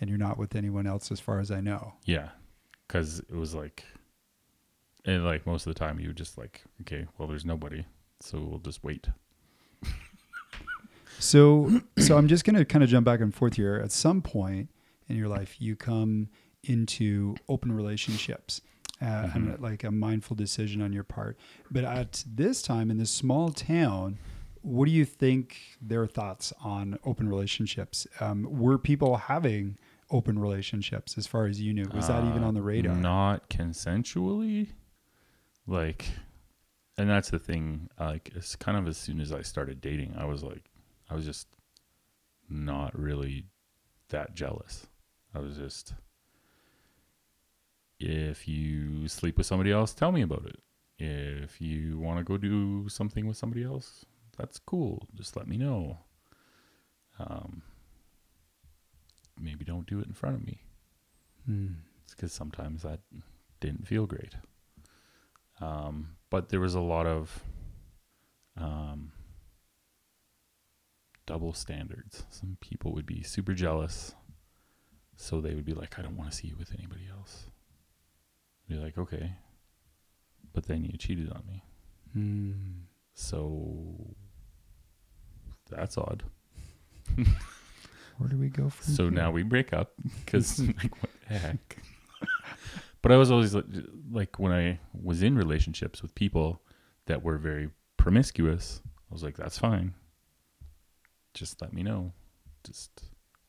and 0.00 0.08
you're 0.08 0.18
not 0.20 0.38
with 0.38 0.54
anyone 0.54 0.86
else, 0.86 1.10
as 1.10 1.18
far 1.18 1.40
as 1.40 1.50
I 1.50 1.60
know. 1.60 1.94
yeah. 2.04 2.28
Because 2.86 3.18
it 3.18 3.34
was 3.34 3.52
like, 3.56 3.82
and 5.04 5.24
like 5.24 5.44
most 5.46 5.66
of 5.66 5.74
the 5.74 5.78
time, 5.80 5.98
you 5.98 6.06
would 6.08 6.16
just 6.16 6.38
like, 6.38 6.62
okay, 6.82 7.06
well, 7.18 7.26
there's 7.26 7.44
nobody, 7.44 7.84
so 8.20 8.38
we'll 8.38 8.60
just 8.60 8.84
wait. 8.84 9.08
So, 11.18 11.80
so 11.98 12.18
I'm 12.18 12.28
just 12.28 12.44
going 12.44 12.56
to 12.56 12.64
kind 12.66 12.84
of 12.84 12.90
jump 12.90 13.06
back 13.06 13.20
and 13.20 13.34
forth 13.34 13.54
here. 13.56 13.80
At 13.82 13.90
some 13.90 14.20
point 14.20 14.68
in 15.08 15.16
your 15.16 15.28
life, 15.28 15.56
you 15.58 15.74
come 15.74 16.28
into 16.68 17.34
open 17.48 17.72
relationships, 17.72 18.60
uh, 19.02 19.30
and 19.34 19.58
like 19.60 19.84
a 19.84 19.90
mindful 19.90 20.36
decision 20.36 20.80
on 20.82 20.92
your 20.92 21.04
part. 21.04 21.36
But 21.70 21.84
at 21.84 22.24
this 22.26 22.62
time 22.62 22.90
in 22.90 22.98
this 22.98 23.10
small 23.10 23.50
town, 23.50 24.18
what 24.62 24.86
do 24.86 24.92
you 24.92 25.04
think 25.04 25.58
their 25.80 26.06
thoughts 26.06 26.52
on 26.62 26.98
open 27.04 27.28
relationships? 27.28 28.06
Um, 28.20 28.46
were 28.50 28.78
people 28.78 29.16
having 29.16 29.78
open 30.10 30.38
relationships 30.38 31.18
as 31.18 31.26
far 31.26 31.46
as 31.46 31.60
you 31.60 31.72
knew? 31.72 31.88
Was 31.94 32.08
that 32.08 32.24
even 32.24 32.42
Uh, 32.42 32.48
on 32.48 32.54
the 32.54 32.62
radar? 32.62 32.94
Not 32.94 33.48
consensually, 33.50 34.68
like, 35.66 36.08
and 36.96 37.10
that's 37.10 37.30
the 37.30 37.38
thing. 37.38 37.90
Like, 37.98 38.32
it's 38.34 38.56
kind 38.56 38.78
of 38.78 38.86
as 38.88 38.96
soon 38.96 39.20
as 39.20 39.32
I 39.32 39.42
started 39.42 39.80
dating, 39.80 40.14
I 40.16 40.24
was 40.24 40.42
like, 40.42 40.70
I 41.10 41.14
was 41.14 41.24
just 41.24 41.48
not 42.48 42.98
really 42.98 43.46
that 44.08 44.34
jealous. 44.34 44.86
I 45.34 45.40
was 45.40 45.56
just, 45.56 45.94
if 47.98 48.46
you 48.46 49.08
sleep 49.08 49.38
with 49.38 49.46
somebody 49.46 49.72
else, 49.72 49.94
tell 49.94 50.12
me 50.12 50.22
about 50.22 50.46
it. 50.46 50.60
If 50.98 51.60
you 51.60 51.98
want 51.98 52.18
to 52.18 52.24
go 52.24 52.36
do 52.36 52.88
something 52.88 53.26
with 53.26 53.36
somebody 53.36 53.64
else, 53.64 54.04
that's 54.36 54.58
cool. 54.58 55.06
Just 55.14 55.36
let 55.36 55.46
me 55.46 55.56
know. 55.56 55.98
Um, 57.18 57.62
maybe 59.38 59.64
don't 59.64 59.86
do 59.86 60.00
it 60.00 60.06
in 60.06 60.12
front 60.12 60.36
of 60.36 60.46
me. 60.46 60.60
Hmm. 61.46 61.68
It's 62.04 62.14
because 62.14 62.32
sometimes 62.32 62.82
that 62.82 63.00
didn't 63.60 63.86
feel 63.86 64.06
great. 64.06 64.34
Um, 65.60 66.16
but 66.30 66.50
there 66.50 66.60
was 66.60 66.74
a 66.74 66.80
lot 66.80 67.06
of 67.06 67.42
um, 68.56 69.12
double 71.26 71.52
standards. 71.52 72.24
Some 72.30 72.58
people 72.60 72.92
would 72.92 73.06
be 73.06 73.22
super 73.22 73.54
jealous, 73.54 74.14
so 75.16 75.40
they 75.40 75.54
would 75.54 75.64
be 75.64 75.74
like, 75.74 75.98
"I 75.98 76.02
don't 76.02 76.16
want 76.16 76.30
to 76.30 76.36
see 76.36 76.48
you 76.48 76.56
with 76.56 76.72
anybody 76.72 77.08
else." 77.10 77.46
Be 78.68 78.74
like, 78.76 78.98
"Okay," 78.98 79.32
but 80.52 80.66
then 80.66 80.84
you 80.84 80.96
cheated 80.98 81.30
on 81.30 81.42
me, 81.46 81.62
Hmm. 82.12 82.52
so 83.14 84.14
that's 85.70 85.96
odd. 85.98 86.24
Where 88.18 88.28
do 88.28 88.36
we 88.38 88.48
go 88.48 88.68
from 88.70 88.94
So 88.94 89.04
here? 89.04 89.12
now 89.12 89.30
we 89.30 89.42
break 89.42 89.72
up 89.72 89.92
because 90.24 90.58
like 90.82 91.00
what 91.02 91.10
the 91.28 91.38
heck. 91.38 91.76
but 93.02 93.12
I 93.12 93.16
was 93.16 93.30
always 93.30 93.54
like, 93.54 93.64
like 94.10 94.38
when 94.38 94.52
I 94.52 94.80
was 95.00 95.22
in 95.22 95.36
relationships 95.36 96.02
with 96.02 96.14
people 96.14 96.62
that 97.06 97.22
were 97.22 97.38
very 97.38 97.70
promiscuous, 97.98 98.80
I 99.10 99.14
was 99.14 99.22
like, 99.22 99.36
that's 99.36 99.58
fine. 99.58 99.94
Just 101.34 101.60
let 101.60 101.72
me 101.72 101.82
know. 101.82 102.12
Just 102.64 102.90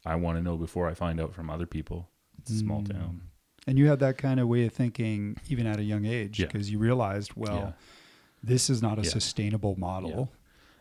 I 0.06 0.16
want 0.16 0.38
to 0.38 0.44
know 0.44 0.58
before 0.58 0.88
I 0.88 0.94
find 0.94 1.20
out 1.20 1.34
from 1.34 1.50
other 1.50 1.66
people. 1.66 2.10
It's 2.40 2.52
a 2.52 2.58
small 2.58 2.82
Mm. 2.84 2.92
town. 2.94 3.22
And 3.68 3.78
you 3.78 3.88
had 3.88 4.00
that 4.00 4.18
kind 4.18 4.40
of 4.40 4.48
way 4.48 4.66
of 4.66 4.74
thinking 4.74 5.38
even 5.50 5.68
at 5.68 5.78
a 5.78 5.84
young 5.84 6.06
age 6.06 6.40
Yeah. 6.40 6.46
because 6.48 6.72
you 6.72 6.80
realized, 6.80 7.34
well, 7.36 7.56
Yeah. 7.58 7.72
this 8.42 8.70
is 8.70 8.82
not 8.82 8.98
a 8.98 9.02
Yeah. 9.04 9.10
sustainable 9.10 9.76
model. 9.78 10.32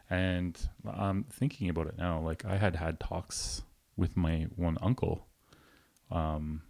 And 0.08 0.56
I'm 0.84 1.24
thinking 1.24 1.68
about 1.68 1.88
it 1.88 1.98
now. 1.98 2.20
Like 2.20 2.44
I 2.44 2.56
had 2.58 2.76
had 2.76 3.00
talks 3.00 3.62
with 3.96 4.16
my 4.16 4.44
one 4.54 4.78
uncle, 4.80 5.26
um, 6.12 6.62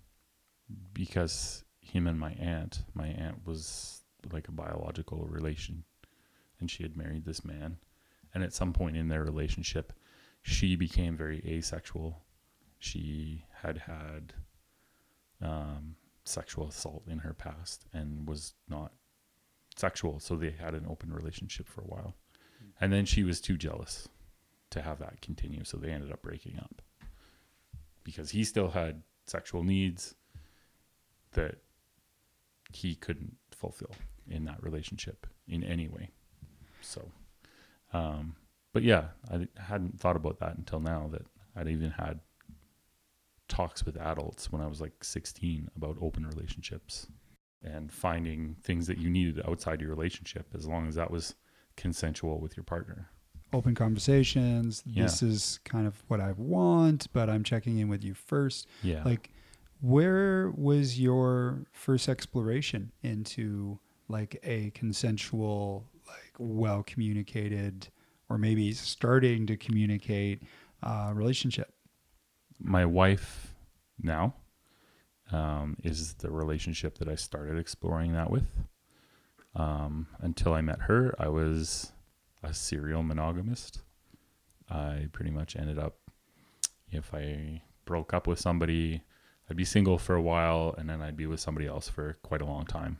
because 0.94 1.64
him 1.80 2.06
and 2.06 2.18
my 2.18 2.32
aunt, 2.32 2.82
my 2.94 3.08
aunt 3.08 3.46
was 3.46 4.02
like 4.32 4.48
a 4.48 4.52
biological 4.52 5.26
relation, 5.26 5.84
and 6.58 6.70
she 6.70 6.82
had 6.82 6.96
married 6.96 7.24
this 7.26 7.44
man. 7.44 7.78
And 8.32 8.42
at 8.42 8.54
some 8.54 8.72
point 8.72 8.96
in 8.96 9.08
their 9.08 9.22
relationship, 9.22 9.92
she 10.42 10.76
became 10.76 11.16
very 11.16 11.42
asexual. 11.46 12.24
She 12.78 13.44
had 13.62 13.78
had 13.78 14.32
um, 15.42 15.96
sexual 16.28 16.68
assault 16.68 17.04
in 17.08 17.18
her 17.18 17.32
past 17.32 17.86
and 17.92 18.28
was 18.28 18.54
not 18.68 18.92
sexual. 19.76 20.18
So 20.18 20.36
they 20.36 20.50
had 20.50 20.74
an 20.74 20.86
open 20.88 21.12
relationship 21.12 21.68
for 21.68 21.82
a 21.82 21.86
while. 21.86 22.14
And 22.80 22.92
then 22.92 23.06
she 23.06 23.22
was 23.22 23.40
too 23.40 23.56
jealous 23.56 24.08
to 24.70 24.82
have 24.82 24.98
that 24.98 25.20
continue. 25.20 25.64
So 25.64 25.76
they 25.76 25.90
ended 25.90 26.12
up 26.12 26.22
breaking 26.22 26.58
up 26.58 26.82
because 28.04 28.30
he 28.30 28.44
still 28.44 28.70
had 28.70 29.02
sexual 29.26 29.62
needs 29.62 30.14
that 31.32 31.56
he 32.72 32.94
couldn't 32.94 33.36
fulfill 33.50 33.94
in 34.28 34.44
that 34.44 34.62
relationship 34.62 35.26
in 35.48 35.62
any 35.62 35.88
way. 35.88 36.10
So, 36.80 37.10
um, 37.92 38.36
but 38.72 38.82
yeah, 38.82 39.08
I 39.30 39.46
hadn't 39.58 40.00
thought 40.00 40.16
about 40.16 40.38
that 40.40 40.56
until 40.56 40.80
now 40.80 41.08
that 41.12 41.22
I'd 41.54 41.68
even 41.68 41.90
had 41.90 42.20
talks 43.48 43.84
with 43.84 43.96
adults 43.96 44.50
when 44.50 44.60
I 44.60 44.66
was 44.66 44.80
like 44.80 45.04
16 45.04 45.70
about 45.76 45.96
open 46.00 46.26
relationships 46.26 47.06
and 47.62 47.90
finding 47.90 48.56
things 48.62 48.86
that 48.86 48.98
you 48.98 49.10
needed 49.10 49.42
outside 49.46 49.80
your 49.80 49.90
relationship 49.90 50.46
as 50.54 50.66
long 50.66 50.86
as 50.86 50.94
that 50.94 51.10
was 51.10 51.34
consensual 51.76 52.40
with 52.40 52.56
your 52.56 52.64
partner. 52.64 53.10
Open 53.52 53.74
conversations. 53.74 54.82
Yeah. 54.86 55.04
This 55.04 55.22
is 55.22 55.60
kind 55.64 55.86
of 55.86 56.02
what 56.08 56.20
I 56.20 56.32
want, 56.32 57.06
but 57.12 57.30
I'm 57.30 57.44
checking 57.44 57.78
in 57.78 57.88
with 57.88 58.02
you 58.02 58.14
first. 58.14 58.66
Yeah. 58.82 59.02
Like, 59.04 59.30
where 59.80 60.50
was 60.56 60.98
your 60.98 61.66
first 61.72 62.08
exploration 62.08 62.90
into 63.02 63.78
like 64.08 64.40
a 64.42 64.70
consensual, 64.70 65.84
like 66.06 66.34
well 66.38 66.82
communicated, 66.82 67.88
or 68.28 68.38
maybe 68.38 68.72
starting 68.72 69.46
to 69.46 69.56
communicate 69.56 70.42
uh, 70.82 71.12
relationship? 71.14 71.72
My 72.58 72.84
wife 72.84 73.54
now 74.02 74.34
um, 75.32 75.76
is 75.82 76.14
the 76.14 76.30
relationship 76.30 76.98
that 76.98 77.08
I 77.08 77.14
started 77.14 77.58
exploring 77.58 78.12
that 78.12 78.30
with. 78.30 78.48
Um, 79.54 80.06
until 80.20 80.52
I 80.52 80.60
met 80.60 80.82
her, 80.82 81.14
I 81.18 81.28
was 81.28 81.92
a 82.42 82.52
serial 82.52 83.02
monogamist. 83.02 83.80
I 84.68 85.08
pretty 85.12 85.30
much 85.30 85.56
ended 85.56 85.78
up, 85.78 85.96
if 86.90 87.14
I 87.14 87.62
broke 87.84 88.12
up 88.12 88.26
with 88.26 88.38
somebody, 88.38 89.02
I'd 89.48 89.56
be 89.56 89.64
single 89.64 89.98
for 89.98 90.14
a 90.14 90.22
while 90.22 90.74
and 90.76 90.90
then 90.90 91.00
I'd 91.00 91.16
be 91.16 91.26
with 91.26 91.40
somebody 91.40 91.66
else 91.66 91.88
for 91.88 92.18
quite 92.22 92.42
a 92.42 92.46
long 92.46 92.66
time. 92.66 92.98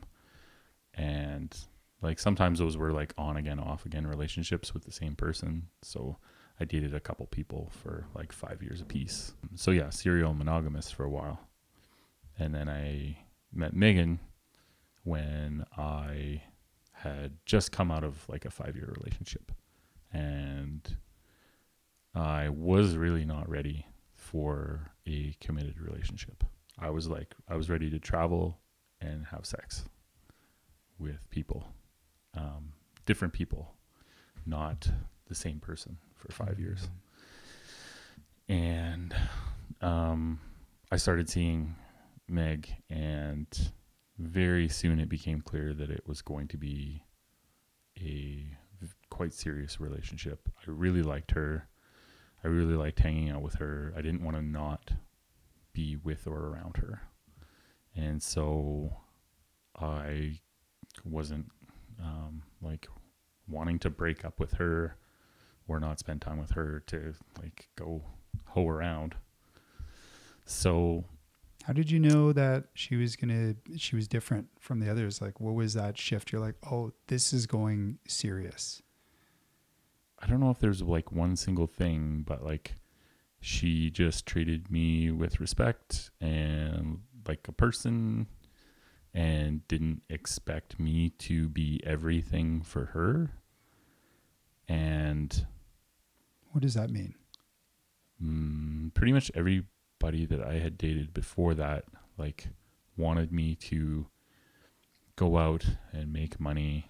And 0.93 1.55
like 2.01 2.19
sometimes 2.19 2.59
those 2.59 2.77
were 2.77 2.91
like 2.91 3.13
on 3.17 3.37
again, 3.37 3.59
off 3.59 3.85
again 3.85 4.07
relationships 4.07 4.73
with 4.73 4.85
the 4.85 4.91
same 4.91 5.15
person. 5.15 5.67
So 5.81 6.17
I 6.59 6.65
dated 6.65 6.95
a 6.95 6.99
couple 6.99 7.25
people 7.27 7.71
for 7.83 8.07
like 8.15 8.31
five 8.31 8.61
years 8.63 8.81
apiece. 8.81 9.33
So 9.55 9.71
yeah, 9.71 9.89
serial 9.89 10.33
monogamous 10.33 10.89
for 10.89 11.03
a 11.03 11.09
while. 11.09 11.39
And 12.39 12.53
then 12.53 12.67
I 12.67 13.17
met 13.53 13.75
Megan 13.75 14.19
when 15.03 15.65
I 15.77 16.41
had 16.91 17.33
just 17.45 17.71
come 17.71 17.91
out 17.91 18.03
of 18.03 18.27
like 18.27 18.45
a 18.45 18.49
five 18.49 18.75
year 18.75 18.91
relationship. 18.97 19.51
And 20.11 20.97
I 22.15 22.49
was 22.49 22.95
really 22.95 23.25
not 23.25 23.47
ready 23.47 23.85
for 24.15 24.91
a 25.05 25.35
committed 25.39 25.79
relationship. 25.79 26.43
I 26.79 26.89
was 26.89 27.07
like, 27.07 27.35
I 27.47 27.55
was 27.55 27.69
ready 27.69 27.89
to 27.91 27.99
travel 27.99 28.57
and 28.99 29.25
have 29.27 29.45
sex 29.45 29.85
with 30.97 31.29
people, 31.29 31.67
um, 32.35 32.73
different 33.05 33.33
people, 33.33 33.75
not 34.45 34.89
the 35.27 35.35
same 35.35 35.59
person 35.59 35.97
for 36.17 36.31
five 36.31 36.59
years. 36.59 36.87
And 38.49 39.15
um, 39.81 40.39
I 40.91 40.97
started 40.97 41.29
seeing 41.29 41.75
Meg, 42.27 42.73
and 42.89 43.47
very 44.17 44.67
soon 44.67 44.99
it 44.99 45.09
became 45.09 45.41
clear 45.41 45.73
that 45.73 45.89
it 45.89 46.03
was 46.07 46.21
going 46.21 46.47
to 46.49 46.57
be 46.57 47.03
a 47.99 48.45
quite 49.09 49.33
serious 49.33 49.79
relationship. 49.79 50.49
I 50.59 50.71
really 50.71 51.01
liked 51.01 51.31
her. 51.31 51.67
I 52.43 52.47
really 52.47 52.75
liked 52.75 52.99
hanging 52.99 53.29
out 53.29 53.41
with 53.41 53.55
her. 53.55 53.93
I 53.97 54.01
didn't 54.01 54.23
want 54.23 54.37
to 54.37 54.43
not 54.43 54.91
be 55.73 55.95
with 55.95 56.27
or 56.27 56.47
around 56.47 56.77
her. 56.77 57.01
And 57.95 58.21
so 58.21 58.95
I 59.79 60.39
wasn't 61.03 61.51
um, 62.01 62.43
like 62.61 62.87
wanting 63.47 63.79
to 63.79 63.89
break 63.89 64.23
up 64.23 64.39
with 64.39 64.53
her 64.53 64.97
or 65.67 65.79
not 65.79 65.99
spend 65.99 66.21
time 66.21 66.37
with 66.39 66.51
her 66.51 66.81
to 66.87 67.13
like 67.41 67.69
go 67.75 68.01
hoe 68.45 68.67
around. 68.67 69.15
So 70.45 71.03
How 71.63 71.73
did 71.73 71.91
you 71.91 71.99
know 71.99 72.31
that 72.31 72.65
she 72.73 72.95
was 72.95 73.15
gonna 73.17 73.55
she 73.75 73.95
was 73.95 74.07
different 74.07 74.47
from 74.59 74.79
the 74.79 74.89
others? 74.89 75.21
Like 75.21 75.39
what 75.41 75.53
was 75.53 75.73
that 75.73 75.97
shift? 75.97 76.31
You're 76.31 76.41
like, 76.41 76.55
oh, 76.71 76.93
this 77.07 77.33
is 77.33 77.45
going 77.45 77.99
serious. 78.07 78.81
I 80.19 80.27
don't 80.27 80.39
know 80.39 80.49
if 80.49 80.59
there's 80.59 80.81
like 80.81 81.11
one 81.11 81.35
single 81.35 81.67
thing, 81.67 82.23
but 82.25 82.43
like 82.43 82.75
she 83.41 83.89
just 83.89 84.25
treated 84.25 84.71
me 84.71 85.11
with 85.11 85.39
respect 85.39 86.09
and 86.21 87.01
like 87.27 87.47
a 87.47 87.51
person 87.51 88.27
and 89.13 89.67
didn't 89.67 90.01
expect 90.09 90.79
me 90.79 91.09
to 91.09 91.49
be 91.49 91.81
everything 91.85 92.61
for 92.61 92.85
her. 92.85 93.31
And 94.67 95.45
What 96.51 96.61
does 96.61 96.73
that 96.73 96.89
mean? 96.89 97.15
mm, 98.23 98.93
pretty 98.93 99.13
much 99.13 99.31
everybody 99.35 100.25
that 100.25 100.41
I 100.41 100.55
had 100.55 100.77
dated 100.77 101.13
before 101.13 101.53
that, 101.55 101.85
like, 102.17 102.47
wanted 102.95 103.31
me 103.31 103.55
to 103.55 104.07
go 105.15 105.37
out 105.37 105.65
and 105.91 106.13
make 106.13 106.39
money 106.39 106.89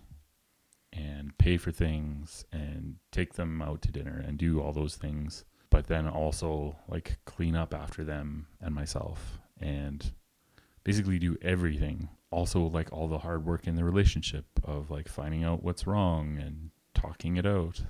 and 0.93 1.37
pay 1.37 1.57
for 1.57 1.71
things 1.71 2.45
and 2.51 2.95
take 3.11 3.33
them 3.33 3.61
out 3.61 3.81
to 3.83 3.91
dinner 3.91 4.23
and 4.25 4.37
do 4.37 4.61
all 4.61 4.73
those 4.73 4.95
things, 4.95 5.45
but 5.69 5.87
then 5.87 6.07
also 6.07 6.77
like 6.87 7.19
clean 7.25 7.55
up 7.55 7.73
after 7.73 8.03
them 8.03 8.47
and 8.61 8.73
myself 8.73 9.37
and 9.59 10.11
basically 10.83 11.19
do 11.19 11.37
everything. 11.41 12.09
Also, 12.31 12.61
like 12.61 12.91
all 12.91 13.07
the 13.07 13.19
hard 13.19 13.45
work 13.45 13.67
in 13.67 13.75
the 13.75 13.83
relationship 13.83 14.45
of 14.63 14.89
like 14.89 15.07
finding 15.07 15.43
out 15.43 15.63
what's 15.63 15.87
wrong 15.87 16.37
and 16.37 16.71
talking 16.93 17.37
it 17.37 17.45
out 17.45 17.83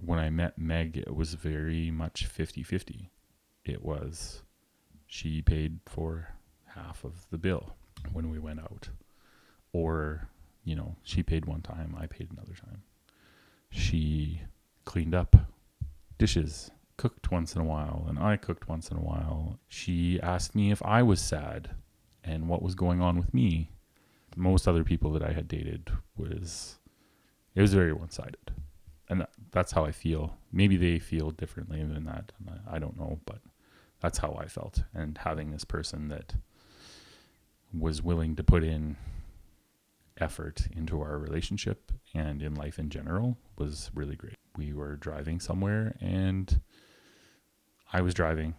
when 0.00 0.18
I 0.18 0.30
met 0.30 0.58
Meg, 0.58 0.96
it 0.96 1.14
was 1.14 1.34
very 1.34 1.90
much 1.90 2.26
50 2.26 2.62
50. 2.62 3.10
It 3.64 3.82
was, 3.82 4.42
she 5.06 5.42
paid 5.42 5.80
for 5.86 6.34
half 6.66 7.04
of 7.04 7.26
the 7.30 7.38
bill 7.38 7.74
when 8.12 8.30
we 8.30 8.38
went 8.38 8.60
out. 8.60 8.88
Or, 9.72 10.28
you 10.64 10.74
know, 10.74 10.96
she 11.02 11.22
paid 11.22 11.44
one 11.44 11.60
time, 11.60 11.94
I 11.98 12.06
paid 12.06 12.30
another 12.30 12.54
time. 12.54 12.82
She 13.70 14.42
cleaned 14.84 15.14
up 15.14 15.36
dishes, 16.16 16.70
cooked 16.96 17.30
once 17.30 17.54
in 17.54 17.60
a 17.60 17.64
while, 17.64 18.06
and 18.08 18.18
I 18.18 18.36
cooked 18.36 18.68
once 18.68 18.90
in 18.90 18.96
a 18.96 19.02
while. 19.02 19.58
She 19.68 20.18
asked 20.22 20.54
me 20.54 20.70
if 20.70 20.82
I 20.82 21.02
was 21.02 21.20
sad 21.20 21.70
and 22.24 22.48
what 22.48 22.62
was 22.62 22.74
going 22.74 23.00
on 23.00 23.18
with 23.18 23.34
me. 23.34 23.72
Most 24.36 24.68
other 24.68 24.84
people 24.84 25.12
that 25.12 25.22
I 25.22 25.32
had 25.32 25.48
dated 25.48 25.90
was, 26.16 26.78
it 27.54 27.60
was 27.60 27.74
very 27.74 27.92
one 27.92 28.10
sided 28.10 28.52
and 29.08 29.26
that's 29.50 29.72
how 29.72 29.84
I 29.84 29.92
feel. 29.92 30.36
Maybe 30.52 30.76
they 30.76 30.98
feel 30.98 31.30
differently 31.30 31.82
than 31.82 32.04
that. 32.04 32.32
I, 32.70 32.78
don't 32.78 32.98
know, 32.98 33.20
but 33.24 33.38
that's 34.00 34.18
how 34.18 34.36
I 34.40 34.46
felt. 34.46 34.82
And 34.94 35.18
having 35.18 35.50
this 35.50 35.64
person 35.64 36.08
that 36.08 36.34
was 37.72 38.02
willing 38.02 38.36
to 38.36 38.42
put 38.42 38.64
in 38.64 38.96
effort 40.20 40.66
into 40.76 41.00
our 41.00 41.18
relationship 41.18 41.92
and 42.14 42.42
in 42.42 42.54
life 42.54 42.78
in 42.78 42.90
general 42.90 43.36
was 43.56 43.90
really 43.94 44.16
great. 44.16 44.34
We 44.56 44.72
were 44.72 44.96
driving 44.96 45.38
somewhere 45.40 45.94
and 46.00 46.60
I 47.92 48.00
was 48.00 48.14
driving. 48.14 48.54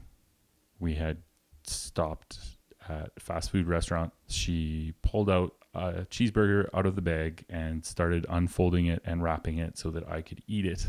We 0.79 0.95
had 0.95 1.17
stopped 1.63 2.39
at 2.87 3.11
a 3.15 3.19
fast 3.19 3.51
food 3.51 3.67
restaurant. 3.67 4.13
She 4.27 4.93
pulled 5.01 5.29
out 5.29 5.53
a 5.73 6.05
cheeseburger 6.09 6.67
out 6.73 6.85
of 6.85 6.95
the 6.95 7.01
bag 7.01 7.45
and 7.49 7.85
started 7.85 8.25
unfolding 8.29 8.87
it 8.87 9.01
and 9.05 9.23
wrapping 9.23 9.57
it 9.57 9.77
so 9.77 9.89
that 9.91 10.07
I 10.09 10.21
could 10.21 10.41
eat 10.47 10.65
it 10.65 10.87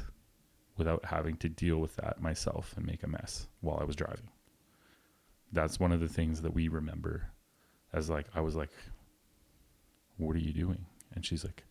without 0.77 1.05
having 1.05 1.37
to 1.37 1.49
deal 1.49 1.79
with 1.79 1.97
that 1.97 2.23
myself 2.23 2.73
and 2.77 2.87
make 2.87 3.03
a 3.03 3.07
mess 3.07 3.47
while 3.61 3.79
I 3.81 3.85
was 3.85 3.97
driving. 3.97 4.31
That's 5.53 5.79
one 5.79 5.93
of 5.93 6.01
the 6.01 6.09
things 6.09 6.43
that 6.43 6.55
we 6.55 6.69
remember 6.69 7.31
as 7.93 8.09
like 8.09 8.27
I 8.35 8.41
was 8.41 8.57
like 8.57 8.71
what 10.21 10.37
are 10.37 10.41
you 10.41 10.53
doing? 10.53 10.85
And 11.15 11.25
she's 11.25 11.45
like, 11.45 11.65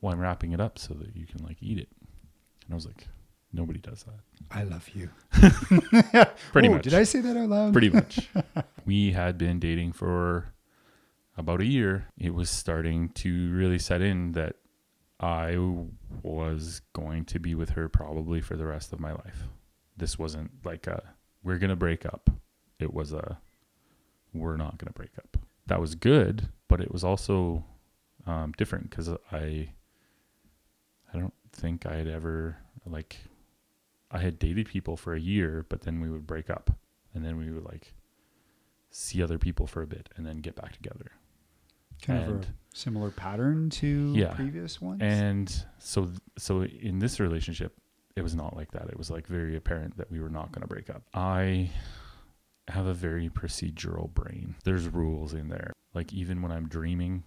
"Well, 0.00 0.12
I'm 0.12 0.20
wrapping 0.20 0.52
it 0.52 0.60
up 0.60 0.78
so 0.78 0.94
that 0.94 1.14
you 1.16 1.26
can 1.26 1.44
like 1.44 1.58
eat 1.60 1.78
it." 1.78 1.88
And 2.64 2.72
I 2.72 2.74
was 2.74 2.86
like, 2.86 3.08
"Nobody 3.52 3.80
does 3.80 4.04
that." 4.04 4.20
I 4.50 4.62
love 4.62 4.88
you. 4.94 5.10
Pretty 6.52 6.68
Ooh, 6.68 6.72
much. 6.72 6.84
Did 6.84 6.94
I 6.94 7.02
say 7.02 7.20
that 7.20 7.36
out 7.36 7.48
loud? 7.48 7.72
Pretty 7.72 7.90
much. 7.90 8.28
we 8.86 9.12
had 9.12 9.36
been 9.36 9.58
dating 9.58 9.92
for 9.92 10.46
about 11.36 11.60
a 11.60 11.66
year. 11.66 12.08
It 12.18 12.34
was 12.34 12.50
starting 12.50 13.10
to 13.10 13.52
really 13.52 13.78
set 13.78 14.00
in 14.02 14.32
that 14.32 14.56
I 15.20 15.56
was 16.22 16.82
going 16.92 17.24
to 17.26 17.38
be 17.38 17.54
with 17.54 17.70
her 17.70 17.88
probably 17.88 18.40
for 18.40 18.56
the 18.56 18.66
rest 18.66 18.92
of 18.92 19.00
my 19.00 19.12
life. 19.12 19.44
This 19.96 20.18
wasn't 20.18 20.50
like 20.64 20.86
a 20.86 21.02
we're 21.42 21.58
going 21.58 21.70
to 21.70 21.76
break 21.76 22.04
up. 22.04 22.30
It 22.78 22.92
was 22.92 23.12
a 23.12 23.38
we're 24.34 24.56
not 24.56 24.78
going 24.78 24.88
to 24.88 24.92
break 24.92 25.16
up. 25.18 25.38
That 25.66 25.80
was 25.80 25.94
good, 25.94 26.48
but 26.68 26.80
it 26.80 26.92
was 26.92 27.02
also 27.02 27.64
um, 28.26 28.52
different 28.58 28.90
because 28.90 29.08
I 29.32 29.70
I 31.12 31.18
don't 31.18 31.34
think 31.52 31.86
I 31.86 31.96
had 31.96 32.08
ever 32.08 32.58
like 32.84 33.16
I 34.10 34.18
had 34.18 34.38
dated 34.38 34.66
people 34.68 34.96
for 34.96 35.14
a 35.14 35.20
year, 35.20 35.64
but 35.68 35.82
then 35.82 36.00
we 36.00 36.10
would 36.10 36.26
break 36.26 36.50
up, 36.50 36.70
and 37.14 37.24
then 37.24 37.38
we 37.38 37.50
would 37.50 37.64
like 37.64 37.94
see 38.90 39.22
other 39.22 39.38
people 39.38 39.66
for 39.66 39.82
a 39.82 39.86
bit, 39.86 40.10
and 40.16 40.26
then 40.26 40.38
get 40.38 40.56
back 40.56 40.72
together. 40.72 41.12
Kind 42.02 42.24
of 42.24 42.42
a 42.42 42.46
similar 42.74 43.10
pattern 43.10 43.70
to 43.70 44.12
Yeah. 44.14 44.34
previous 44.34 44.80
ones. 44.80 45.00
And 45.02 45.64
so, 45.78 46.10
so 46.38 46.62
in 46.64 46.98
this 46.98 47.18
relationship, 47.20 47.76
it 48.14 48.22
was 48.22 48.34
not 48.34 48.56
like 48.56 48.72
that. 48.72 48.88
It 48.88 48.96
was 48.96 49.10
like 49.10 49.26
very 49.26 49.56
apparent 49.56 49.96
that 49.98 50.10
we 50.10 50.20
were 50.20 50.30
not 50.30 50.52
going 50.52 50.62
to 50.62 50.68
break 50.68 50.88
up. 50.90 51.02
I 51.14 51.70
have 52.68 52.86
a 52.86 52.94
very 52.94 53.28
procedural 53.28 54.12
brain. 54.12 54.56
There's 54.64 54.88
rules 54.88 55.34
in 55.34 55.48
there. 55.48 55.72
Like 55.94 56.12
even 56.12 56.42
when 56.42 56.50
I'm 56.52 56.68
dreaming, 56.68 57.24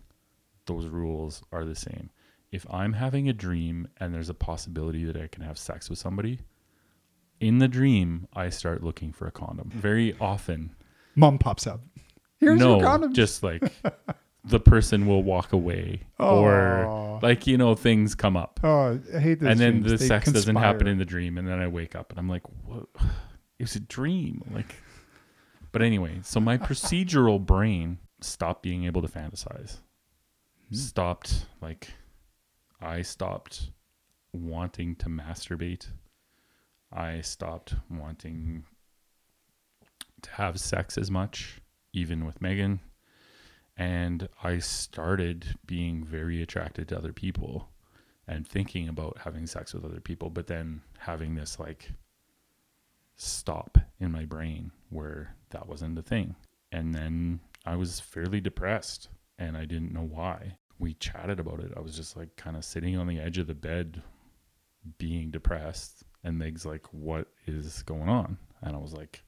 those 0.65 0.85
rules 0.87 1.43
are 1.51 1.65
the 1.65 1.75
same. 1.75 2.09
If 2.51 2.65
I'm 2.71 2.93
having 2.93 3.29
a 3.29 3.33
dream 3.33 3.87
and 3.97 4.13
there's 4.13 4.29
a 4.29 4.33
possibility 4.33 5.03
that 5.05 5.15
I 5.15 5.27
can 5.27 5.43
have 5.43 5.57
sex 5.57 5.89
with 5.89 5.99
somebody, 5.99 6.39
in 7.39 7.59
the 7.59 7.67
dream, 7.67 8.27
I 8.33 8.49
start 8.49 8.83
looking 8.83 9.11
for 9.13 9.27
a 9.27 9.31
condom. 9.31 9.69
Very 9.69 10.15
often, 10.19 10.75
Mom 11.15 11.37
pops 11.37 11.65
up. 11.67 11.81
Here's 12.39 12.59
no, 12.59 12.77
your 12.77 12.85
condom. 12.85 13.13
just 13.13 13.43
like 13.43 13.63
the 14.43 14.59
person 14.59 15.05
will 15.05 15.21
walk 15.23 15.51
away 15.53 16.01
or 16.17 17.19
like 17.21 17.45
you 17.45 17.57
know 17.57 17.75
things 17.75 18.15
come 18.15 18.37
up. 18.37 18.59
Oh, 18.63 18.99
I 19.13 19.19
hate 19.19 19.39
this. 19.39 19.49
and 19.49 19.59
then 19.59 19.83
the 19.83 19.97
sex 19.97 20.31
doesn't 20.31 20.55
happen 20.55 20.87
in 20.87 20.97
the 20.97 21.05
dream 21.05 21.37
and 21.37 21.47
then 21.47 21.59
i 21.59 21.67
wake 21.67 21.95
up 21.95 22.11
and 22.11 22.19
i'm 22.19 22.29
like 22.29 22.43
what 22.65 22.87
it 23.59 23.63
was 23.63 23.75
a 23.75 23.79
dream 23.81 24.41
like 24.53 24.75
but 25.71 25.81
anyway 25.81 26.19
so 26.23 26.39
my 26.39 26.57
procedural 26.69 27.43
brain 27.43 27.97
stopped 28.21 28.63
being 28.63 28.85
able 28.85 29.01
to 29.01 29.07
fantasize. 29.07 29.77
Hmm. 30.69 30.75
stopped 30.75 31.45
like 31.61 31.89
i 32.81 33.01
stopped 33.01 33.71
wanting 34.31 34.95
to 34.95 35.07
masturbate. 35.07 35.87
I 36.93 37.21
stopped 37.21 37.73
wanting 37.89 38.63
to 40.21 40.31
have 40.31 40.59
sex 40.59 40.97
as 40.97 41.09
much 41.11 41.61
even 41.93 42.25
with 42.25 42.41
megan 42.41 42.79
and 43.79 44.29
i 44.43 44.59
started 44.59 45.55
being 45.65 46.03
very 46.03 46.43
attracted 46.43 46.87
to 46.87 46.95
other 46.95 47.13
people 47.13 47.69
and 48.29 48.47
thinking 48.47 48.87
about 48.87 49.17
having 49.23 49.47
sex 49.47 49.73
with 49.73 49.83
other 49.83 49.99
people, 49.99 50.29
but 50.29 50.45
then 50.45 50.81
having 50.99 51.33
this 51.33 51.59
like 51.59 51.91
stop 53.15 53.79
in 53.99 54.11
my 54.11 54.23
brain 54.23 54.71
where 54.91 55.35
that 55.49 55.67
wasn't 55.67 55.95
the 55.95 56.03
thing. 56.03 56.35
And 56.71 56.93
then 56.93 57.39
I 57.65 57.75
was 57.75 57.99
fairly 57.99 58.39
depressed 58.39 59.09
and 59.39 59.57
I 59.57 59.65
didn't 59.65 59.93
know 59.93 60.07
why. 60.07 60.57
We 60.77 60.93
chatted 60.93 61.39
about 61.39 61.59
it. 61.59 61.73
I 61.75 61.79
was 61.79 61.95
just 61.95 62.15
like 62.15 62.35
kind 62.35 62.55
of 62.55 62.63
sitting 62.63 62.97
on 62.97 63.07
the 63.07 63.19
edge 63.19 63.39
of 63.39 63.47
the 63.47 63.55
bed 63.55 64.03
being 64.99 65.31
depressed. 65.31 66.03
And 66.23 66.37
Meg's 66.37 66.67
like, 66.67 66.85
What 66.93 67.29
is 67.47 67.81
going 67.81 68.09
on? 68.09 68.37
And 68.61 68.75
I 68.75 68.79
was 68.79 68.93
like, 68.93 69.23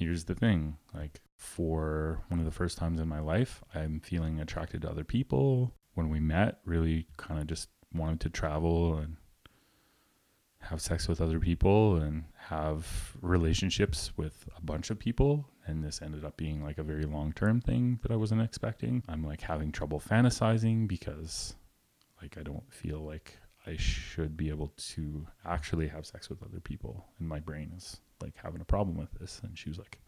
Here's 0.00 0.24
the 0.24 0.34
thing. 0.34 0.78
Like, 0.94 1.20
for 1.36 2.22
one 2.28 2.40
of 2.40 2.46
the 2.46 2.50
first 2.50 2.78
times 2.78 2.98
in 3.00 3.06
my 3.06 3.20
life, 3.20 3.62
I'm 3.74 4.00
feeling 4.00 4.40
attracted 4.40 4.80
to 4.80 4.90
other 4.90 5.04
people. 5.04 5.74
When 5.92 6.08
we 6.08 6.20
met, 6.20 6.60
really 6.64 7.06
kind 7.18 7.38
of 7.38 7.46
just 7.46 7.68
wanted 7.92 8.20
to 8.20 8.30
travel 8.30 8.96
and 8.96 9.18
have 10.60 10.80
sex 10.80 11.06
with 11.06 11.20
other 11.20 11.38
people 11.38 11.96
and 11.96 12.24
have 12.34 13.14
relationships 13.20 14.12
with 14.16 14.48
a 14.56 14.62
bunch 14.62 14.88
of 14.88 14.98
people 14.98 15.50
and 15.66 15.84
this 15.84 16.00
ended 16.00 16.24
up 16.24 16.38
being 16.38 16.64
like 16.64 16.78
a 16.78 16.82
very 16.82 17.04
long-term 17.04 17.60
thing 17.60 17.98
that 18.02 18.10
I 18.10 18.16
wasn't 18.16 18.42
expecting. 18.42 19.02
I'm 19.08 19.24
like 19.24 19.40
having 19.40 19.70
trouble 19.70 20.00
fantasizing 20.00 20.86
because 20.88 21.54
like 22.22 22.36
I 22.38 22.42
don't 22.42 22.70
feel 22.72 23.00
like 23.00 23.38
I 23.66 23.76
should 23.76 24.36
be 24.36 24.48
able 24.48 24.72
to 24.94 25.26
actually 25.44 25.88
have 25.88 26.06
sex 26.06 26.30
with 26.30 26.42
other 26.42 26.60
people 26.60 27.06
and 27.18 27.28
my 27.28 27.40
brain 27.40 27.72
is 27.76 28.00
like 28.22 28.34
having 28.42 28.60
a 28.60 28.64
problem 28.64 28.96
with 28.96 29.12
this 29.18 29.40
and 29.42 29.58
she 29.58 29.68
was 29.68 29.78
like 29.78 29.98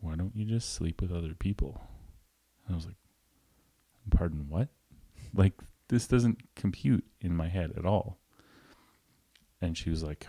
why 0.00 0.16
don't 0.16 0.34
you 0.34 0.44
just 0.44 0.74
sleep 0.74 1.00
with 1.00 1.12
other 1.12 1.34
people? 1.34 1.80
And 2.66 2.74
I 2.74 2.76
was 2.76 2.86
like 2.86 2.96
pardon 4.10 4.46
what? 4.48 4.68
Like 5.34 5.54
this 5.88 6.06
doesn't 6.06 6.42
compute 6.56 7.04
in 7.20 7.34
my 7.34 7.48
head 7.48 7.72
at 7.76 7.86
all. 7.86 8.18
And 9.60 9.78
she 9.78 9.88
was 9.88 10.02
like, 10.02 10.26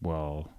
Well, 0.00 0.50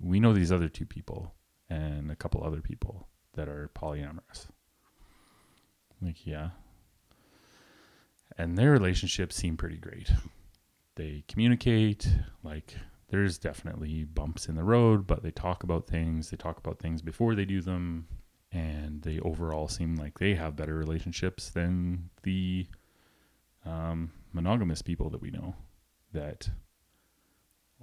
we 0.00 0.20
know 0.20 0.32
these 0.32 0.52
other 0.52 0.68
two 0.68 0.86
people 0.86 1.34
and 1.68 2.10
a 2.10 2.16
couple 2.16 2.42
other 2.44 2.60
people. 2.60 3.08
that 3.34 3.48
are 3.48 3.68
polyamorous. 3.74 4.46
Like, 6.00 6.24
yeah. 6.26 6.50
And 8.38 8.56
their 8.56 8.70
relationships 8.70 9.34
seem 9.36 9.56
pretty 9.56 9.76
great. 9.76 10.10
They 10.96 11.24
communicate, 11.26 12.08
like, 12.44 12.76
there's 13.08 13.38
definitely 13.38 14.04
bumps 14.04 14.48
in 14.48 14.54
the 14.54 14.64
road, 14.64 15.06
but 15.06 15.22
they 15.22 15.30
talk 15.30 15.62
about 15.62 15.86
things. 15.86 16.30
They 16.30 16.36
talk 16.36 16.58
about 16.58 16.78
things 16.78 17.02
before 17.02 17.34
they 17.34 17.44
do 17.44 17.60
them. 17.60 18.06
And 18.52 19.02
they 19.02 19.18
overall 19.20 19.66
seem 19.66 19.96
like 19.96 20.18
they 20.18 20.34
have 20.34 20.56
better 20.56 20.74
relationships 20.74 21.50
than 21.50 22.10
the 22.22 22.66
um, 23.66 24.12
monogamous 24.32 24.80
people 24.80 25.10
that 25.10 25.20
we 25.20 25.30
know 25.30 25.54
that 26.12 26.48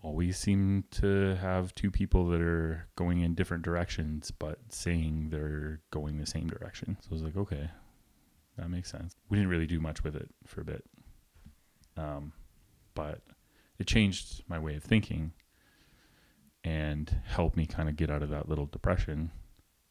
always 0.01 0.37
seem 0.37 0.83
to 0.91 1.35
have 1.35 1.75
two 1.75 1.91
people 1.91 2.27
that 2.29 2.41
are 2.41 2.87
going 2.95 3.21
in 3.21 3.35
different 3.35 3.63
directions 3.63 4.31
but 4.31 4.57
saying 4.69 5.29
they're 5.29 5.79
going 5.91 6.17
the 6.17 6.25
same 6.25 6.47
direction. 6.47 6.97
So 7.01 7.09
I 7.11 7.13
was 7.13 7.23
like, 7.23 7.37
okay, 7.37 7.69
that 8.57 8.69
makes 8.69 8.89
sense. 8.89 9.15
We 9.29 9.37
didn't 9.37 9.49
really 9.49 9.67
do 9.67 9.79
much 9.79 10.03
with 10.03 10.15
it 10.15 10.29
for 10.45 10.61
a 10.61 10.65
bit. 10.65 10.83
Um, 11.97 12.33
but 12.95 13.21
it 13.81 13.87
changed 13.87 14.43
my 14.47 14.59
way 14.59 14.75
of 14.75 14.83
thinking 14.83 15.33
and 16.63 17.17
helped 17.25 17.57
me 17.57 17.65
kind 17.65 17.89
of 17.89 17.95
get 17.95 18.11
out 18.11 18.21
of 18.21 18.29
that 18.29 18.47
little 18.47 18.67
depression 18.67 19.31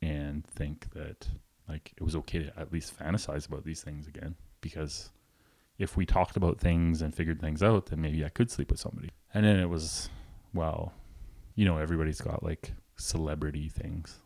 and 0.00 0.46
think 0.46 0.92
that 0.94 1.28
like 1.68 1.92
it 1.96 2.02
was 2.02 2.14
okay 2.14 2.44
to 2.44 2.58
at 2.58 2.72
least 2.72 2.96
fantasize 2.96 3.48
about 3.48 3.64
these 3.64 3.82
things 3.82 4.06
again 4.06 4.36
because 4.60 5.10
if 5.76 5.96
we 5.96 6.06
talked 6.06 6.36
about 6.36 6.60
things 6.60 7.02
and 7.02 7.12
figured 7.12 7.40
things 7.40 7.64
out 7.64 7.86
then 7.86 8.00
maybe 8.00 8.24
I 8.24 8.28
could 8.28 8.50
sleep 8.50 8.70
with 8.70 8.78
somebody. 8.78 9.10
And 9.34 9.44
then 9.44 9.58
it 9.58 9.68
was 9.68 10.08
well, 10.54 10.92
you 11.56 11.64
know 11.64 11.78
everybody's 11.78 12.20
got 12.20 12.44
like 12.44 12.72
celebrity 12.96 13.68
things. 13.68 14.20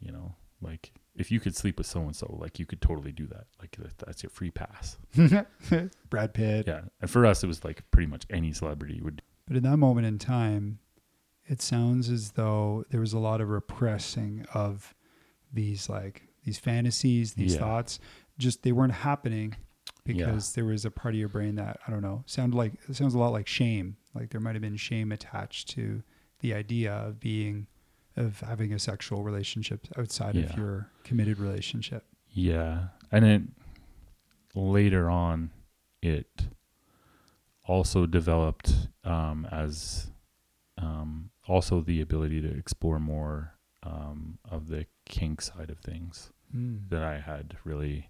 You 0.00 0.12
know, 0.12 0.34
like 0.62 0.92
if 1.18 1.30
you 1.30 1.40
could 1.40 1.54
sleep 1.56 1.78
with 1.78 1.86
so 1.86 2.00
and 2.02 2.14
so, 2.16 2.36
like 2.40 2.58
you 2.58 2.66
could 2.66 2.80
totally 2.80 3.12
do 3.12 3.26
that. 3.26 3.46
Like 3.60 3.76
that's 3.98 4.22
your 4.22 4.30
free 4.30 4.50
pass. 4.50 4.96
Brad 6.10 6.34
Pitt. 6.34 6.66
Yeah. 6.66 6.82
And 7.00 7.10
for 7.10 7.26
us 7.26 7.42
it 7.42 7.46
was 7.46 7.64
like 7.64 7.82
pretty 7.90 8.06
much 8.08 8.24
any 8.30 8.52
celebrity 8.52 9.00
would 9.02 9.22
But 9.46 9.56
in 9.56 9.62
that 9.64 9.76
moment 9.76 10.06
in 10.06 10.18
time, 10.18 10.78
it 11.46 11.62
sounds 11.62 12.08
as 12.10 12.32
though 12.32 12.84
there 12.90 13.00
was 13.00 13.12
a 13.12 13.18
lot 13.18 13.40
of 13.40 13.48
repressing 13.48 14.44
of 14.54 14.94
these 15.52 15.88
like 15.88 16.22
these 16.44 16.58
fantasies, 16.58 17.34
these 17.34 17.54
Yeah. 17.54 17.60
thoughts. 17.60 17.98
Just 18.38 18.62
they 18.62 18.72
weren't 18.72 18.92
happening 18.92 19.56
Yeah. 20.06 20.26
because 20.26 20.52
there 20.54 20.64
was 20.64 20.84
a 20.84 20.90
part 20.90 21.14
of 21.14 21.18
your 21.18 21.28
brain 21.28 21.56
that 21.56 21.80
I 21.86 21.90
don't 21.90 22.02
know 22.02 22.22
sounded 22.26 22.56
like 22.56 22.74
it 22.88 22.94
sounds 22.96 23.14
a 23.14 23.18
lot 23.18 23.32
like 23.32 23.46
shame. 23.46 23.96
Like 24.14 24.30
there 24.30 24.40
might 24.40 24.54
have 24.54 24.62
been 24.62 24.76
shame 24.76 25.12
attached 25.12 25.68
to 25.70 26.02
the 26.40 26.54
idea 26.54 26.92
of 26.92 27.18
being 27.18 27.66
of 28.18 28.40
having 28.40 28.72
a 28.72 28.78
sexual 28.78 29.22
relationship 29.22 29.86
outside 29.96 30.34
Yeah. 30.34 30.44
of 30.44 30.56
your 30.56 30.90
committed 31.04 31.38
relationship. 31.38 32.04
Yeah. 32.30 32.88
And 33.10 33.24
then 33.24 33.52
later 34.54 35.08
on 35.08 35.50
it 36.02 36.48
also 37.64 38.06
developed 38.06 38.88
um, 39.04 39.46
as 39.50 40.10
um, 40.78 41.30
also 41.46 41.80
the 41.80 42.00
ability 42.00 42.40
to 42.40 42.48
explore 42.48 42.98
more 42.98 43.54
um, 43.82 44.38
of 44.48 44.68
the 44.68 44.86
kink 45.06 45.40
side 45.40 45.70
of 45.70 45.78
things 45.78 46.30
that 46.52 47.02
I 47.02 47.18
had 47.20 47.56
really 47.64 48.08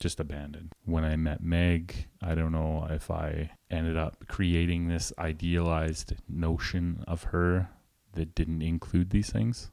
just 0.00 0.18
abandoned. 0.18 0.72
When 0.86 1.04
I 1.04 1.16
met 1.16 1.42
Meg, 1.42 2.06
I 2.22 2.34
don't 2.34 2.52
know 2.52 2.86
if 2.88 3.10
I 3.10 3.50
ended 3.70 3.96
up 3.98 4.24
creating 4.28 4.88
this 4.88 5.12
idealized 5.18 6.14
notion 6.28 7.04
of 7.06 7.24
her 7.24 7.68
that 8.16 8.34
didn't 8.34 8.62
include 8.62 9.10
these 9.10 9.30
things. 9.30 9.70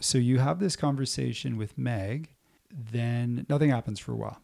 So 0.00 0.18
you 0.18 0.38
have 0.38 0.58
this 0.58 0.76
conversation 0.76 1.56
with 1.56 1.78
Meg, 1.78 2.34
then 2.70 3.46
nothing 3.48 3.70
happens 3.70 3.98
for 3.98 4.12
a 4.12 4.16
while. 4.16 4.40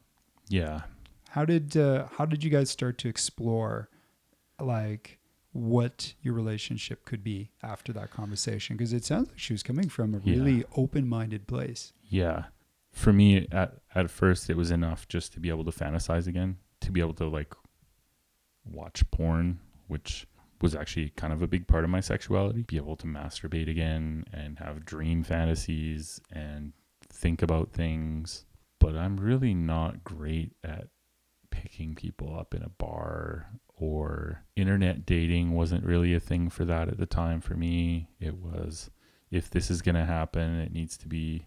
Yeah. 0.49 0.83
How 1.31 1.45
did 1.45 1.77
uh, 1.77 2.07
how 2.17 2.25
did 2.27 2.43
you 2.45 2.51
guys 2.51 2.71
start 2.71 2.97
to 2.99 3.09
explore 3.09 3.89
like 4.61 5.19
what 5.53 6.15
your 6.23 6.33
relationship 6.35 7.05
could 7.05 7.23
be 7.23 7.51
after 7.63 7.93
that 7.95 8.11
conversation? 8.11 8.77
Because 8.77 8.93
it 8.93 9.05
sounds 9.05 9.29
like 9.29 9.39
she 9.39 9.53
was 9.53 9.63
coming 9.63 9.89
from 9.89 10.15
a 10.15 10.21
Yeah. 10.25 10.37
really 10.37 10.65
open-minded 10.77 11.47
place. 11.47 11.93
Yeah. 12.09 12.45
For 12.93 13.13
me 13.13 13.47
at 13.51 13.77
at 13.95 14.11
first 14.11 14.49
it 14.51 14.57
was 14.57 14.71
enough 14.71 15.09
just 15.09 15.33
to 15.35 15.41
be 15.41 15.49
able 15.51 15.65
to 15.65 15.71
fantasize 15.71 16.27
again, 16.27 16.57
to 16.81 16.91
be 16.93 17.01
able 17.01 17.15
to 17.15 17.27
like 17.29 17.55
watch 18.65 19.11
porn, 19.11 19.61
which 19.89 20.27
was 20.63 20.75
actually 20.75 21.11
kind 21.11 21.33
of 21.33 21.43
a 21.43 21.49
big 21.49 21.67
part 21.67 21.85
of 21.85 21.91
my 21.91 22.01
sexuality, 22.01 22.63
be 22.63 22.77
able 22.77 22.97
to 22.97 23.07
masturbate 23.07 23.69
again 23.69 24.25
and 24.33 24.59
have 24.59 24.85
dream 24.85 25.25
fantasies 25.25 26.21
and 26.31 26.73
think 27.09 27.43
about 27.43 27.73
things. 27.73 28.45
But 28.79 28.97
I'm 28.97 29.17
really 29.19 29.55
not 29.55 30.05
great 30.05 30.53
at 30.63 30.89
picking 31.51 31.95
people 31.95 32.37
up 32.39 32.55
in 32.55 32.63
a 32.63 32.69
bar 32.69 33.49
or 33.77 34.45
internet 34.57 35.05
dating 35.05 35.53
wasn't 35.53 35.85
really 35.85 36.15
a 36.15 36.21
thing 36.21 36.49
for 36.49 36.65
that 36.65 36.89
at 36.89 36.99
the 36.99 37.07
time 37.07 37.41
for 37.41 37.55
me. 37.55 38.09
It 38.21 38.37
was 38.37 38.91
if 39.31 39.51
this 39.51 39.71
is 39.71 39.83
going 39.83 39.95
to 39.97 40.05
happen, 40.05 40.61
it 40.61 40.73
needs 40.73 40.97
to 40.99 41.09
be 41.09 41.47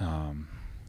um, 0.00 0.48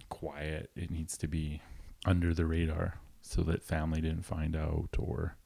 quiet. 0.10 0.72
It 0.76 0.92
needs 0.92 1.18
to 1.20 1.28
be 1.28 1.62
under 2.06 2.34
the 2.34 2.46
radar 2.46 3.00
so 3.22 3.42
that 3.44 3.64
family 3.64 4.02
didn't 4.02 4.26
find 4.26 4.56
out 4.56 4.90
or 4.98 5.38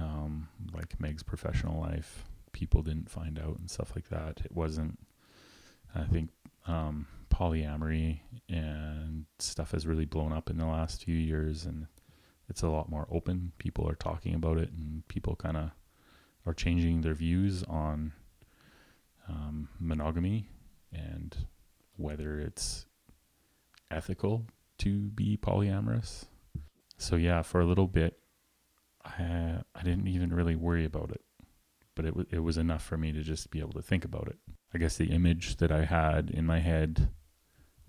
um, 0.00 0.48
like 0.72 0.98
Meg's 1.00 1.22
professional 1.22 1.80
life, 1.80 2.24
people 2.52 2.82
didn't 2.82 3.10
find 3.10 3.38
out 3.38 3.58
and 3.58 3.70
stuff 3.70 3.92
like 3.94 4.08
that. 4.08 4.40
It 4.44 4.52
wasn't, 4.52 4.98
I 5.94 6.04
think, 6.04 6.30
um, 6.66 7.06
polyamory 7.30 8.20
and 8.48 9.24
stuff 9.38 9.72
has 9.72 9.86
really 9.86 10.04
blown 10.04 10.32
up 10.32 10.50
in 10.50 10.58
the 10.58 10.66
last 10.66 11.04
few 11.04 11.16
years 11.16 11.64
and 11.64 11.86
it's 12.48 12.62
a 12.62 12.68
lot 12.68 12.88
more 12.88 13.06
open. 13.10 13.52
People 13.58 13.88
are 13.88 13.94
talking 13.94 14.34
about 14.34 14.58
it 14.58 14.70
and 14.70 15.06
people 15.08 15.34
kind 15.36 15.56
of 15.56 15.70
are 16.46 16.54
changing 16.54 17.00
their 17.00 17.14
views 17.14 17.62
on 17.64 18.12
um, 19.28 19.68
monogamy 19.80 20.48
and 20.92 21.46
whether 21.96 22.38
it's 22.38 22.86
ethical 23.90 24.46
to 24.78 25.08
be 25.10 25.36
polyamorous. 25.36 26.26
So 26.98 27.16
yeah, 27.16 27.42
for 27.42 27.60
a 27.60 27.66
little 27.66 27.86
bit, 27.86 28.18
I 29.04 29.60
I 29.74 29.82
didn't 29.82 30.08
even 30.08 30.34
really 30.34 30.56
worry 30.56 30.84
about 30.84 31.10
it, 31.10 31.22
but 31.94 32.04
it 32.04 32.16
was 32.16 32.26
it 32.30 32.40
was 32.40 32.56
enough 32.56 32.84
for 32.84 32.96
me 32.96 33.12
to 33.12 33.22
just 33.22 33.50
be 33.50 33.60
able 33.60 33.72
to 33.72 33.82
think 33.82 34.04
about 34.04 34.28
it. 34.28 34.38
I 34.72 34.78
guess 34.78 34.96
the 34.96 35.12
image 35.12 35.56
that 35.56 35.70
I 35.70 35.84
had 35.84 36.30
in 36.30 36.46
my 36.46 36.60
head 36.60 37.10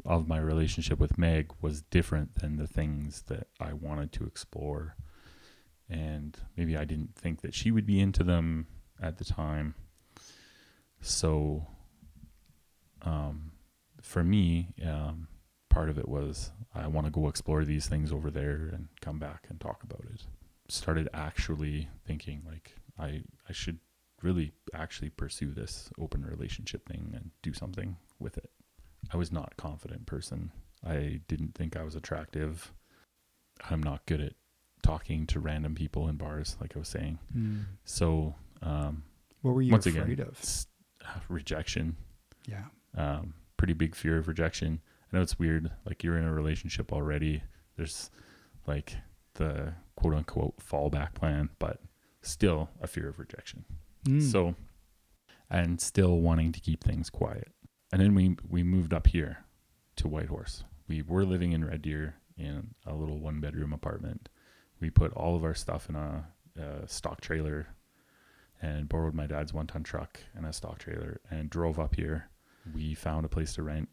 of 0.05 0.27
my 0.27 0.37
relationship 0.37 0.99
with 0.99 1.17
Meg 1.17 1.51
was 1.61 1.81
different 1.81 2.35
than 2.35 2.57
the 2.57 2.67
things 2.67 3.23
that 3.23 3.47
I 3.59 3.73
wanted 3.73 4.11
to 4.13 4.25
explore, 4.25 4.95
and 5.89 6.37
maybe 6.55 6.77
I 6.77 6.85
didn't 6.85 7.15
think 7.15 7.41
that 7.41 7.55
she 7.55 7.71
would 7.71 7.85
be 7.85 7.99
into 7.99 8.23
them 8.23 8.67
at 9.01 9.17
the 9.17 9.25
time. 9.25 9.75
So, 11.01 11.67
um, 13.01 13.51
for 14.01 14.23
me, 14.23 14.73
um, 14.85 15.27
part 15.69 15.89
of 15.89 15.97
it 15.97 16.07
was 16.07 16.51
I 16.73 16.87
want 16.87 17.07
to 17.07 17.11
go 17.11 17.27
explore 17.27 17.65
these 17.65 17.87
things 17.87 18.11
over 18.11 18.29
there 18.29 18.69
and 18.71 18.87
come 19.01 19.19
back 19.19 19.47
and 19.49 19.59
talk 19.59 19.83
about 19.83 20.05
it. 20.13 20.21
Started 20.67 21.07
actually 21.13 21.89
thinking 22.05 22.41
like 22.45 22.75
I 22.97 23.21
I 23.47 23.51
should 23.53 23.79
really 24.21 24.53
actually 24.73 25.09
pursue 25.09 25.51
this 25.51 25.89
open 25.99 26.25
relationship 26.25 26.87
thing 26.87 27.11
and 27.15 27.31
do 27.43 27.53
something 27.53 27.97
with 28.19 28.37
it. 28.37 28.49
I 29.13 29.17
was 29.17 29.31
not 29.31 29.51
a 29.51 29.61
confident 29.61 30.05
person. 30.07 30.51
I 30.83 31.21
didn't 31.27 31.53
think 31.55 31.75
I 31.77 31.83
was 31.83 31.95
attractive. 31.95 32.71
I'm 33.69 33.83
not 33.83 34.05
good 34.07 34.21
at 34.21 34.33
talking 34.81 35.27
to 35.27 35.39
random 35.39 35.75
people 35.75 36.07
in 36.07 36.15
bars, 36.17 36.57
like 36.59 36.75
I 36.75 36.79
was 36.79 36.87
saying. 36.89 37.19
So, 37.83 38.35
um, 38.61 39.03
What 39.41 39.53
were 39.55 39.61
you 39.61 39.71
once 39.71 39.85
afraid 39.85 40.19
again, 40.19 40.27
of? 40.27 40.39
s- 40.39 40.67
rejection 41.29 41.95
Yeah. 42.47 42.65
um, 42.95 43.33
pretty 43.57 43.73
big 43.73 43.95
fear 43.95 44.17
of 44.17 44.27
rejection. 44.27 44.81
I 45.11 45.17
know 45.17 45.21
it's 45.21 45.37
weird. 45.39 45.71
Like 45.85 46.03
you're 46.03 46.17
in 46.17 46.25
a 46.25 46.33
relationship 46.33 46.91
already. 46.91 47.43
There's 47.77 48.09
like 48.67 48.97
the 49.35 49.73
quote 49.95 50.13
unquote 50.13 50.57
fallback 50.57 51.13
plan, 51.13 51.49
but 51.59 51.79
still 52.21 52.69
a 52.81 52.87
fear 52.87 53.07
of 53.07 53.19
rejection. 53.19 53.65
Mm. 54.05 54.21
So, 54.21 54.55
and 55.49 55.79
still 55.79 56.19
wanting 56.19 56.51
to 56.51 56.59
keep 56.59 56.83
things 56.83 57.09
quiet. 57.09 57.49
And 57.91 58.01
then 58.01 58.15
we 58.15 58.35
we 58.49 58.63
moved 58.63 58.93
up 58.93 59.07
here 59.07 59.45
to 59.97 60.07
Whitehorse. 60.07 60.63
We 60.87 61.01
were 61.01 61.25
living 61.25 61.51
in 61.51 61.65
Red 61.65 61.81
Deer 61.81 62.15
in 62.37 62.75
a 62.85 62.93
little 62.93 63.19
one 63.19 63.39
bedroom 63.39 63.73
apartment. 63.73 64.29
We 64.79 64.89
put 64.89 65.13
all 65.13 65.35
of 65.35 65.43
our 65.43 65.55
stuff 65.55 65.89
in 65.89 65.95
a, 65.95 66.25
a 66.59 66.87
stock 66.87 67.21
trailer 67.21 67.67
and 68.61 68.89
borrowed 68.89 69.13
my 69.13 69.27
dad's 69.27 69.53
one 69.53 69.67
ton 69.67 69.83
truck 69.83 70.19
and 70.35 70.45
a 70.45 70.53
stock 70.53 70.79
trailer 70.79 71.21
and 71.29 71.49
drove 71.49 71.79
up 71.79 71.95
here. 71.95 72.29
We 72.73 72.95
found 72.95 73.25
a 73.25 73.29
place 73.29 73.53
to 73.55 73.63
rent 73.63 73.89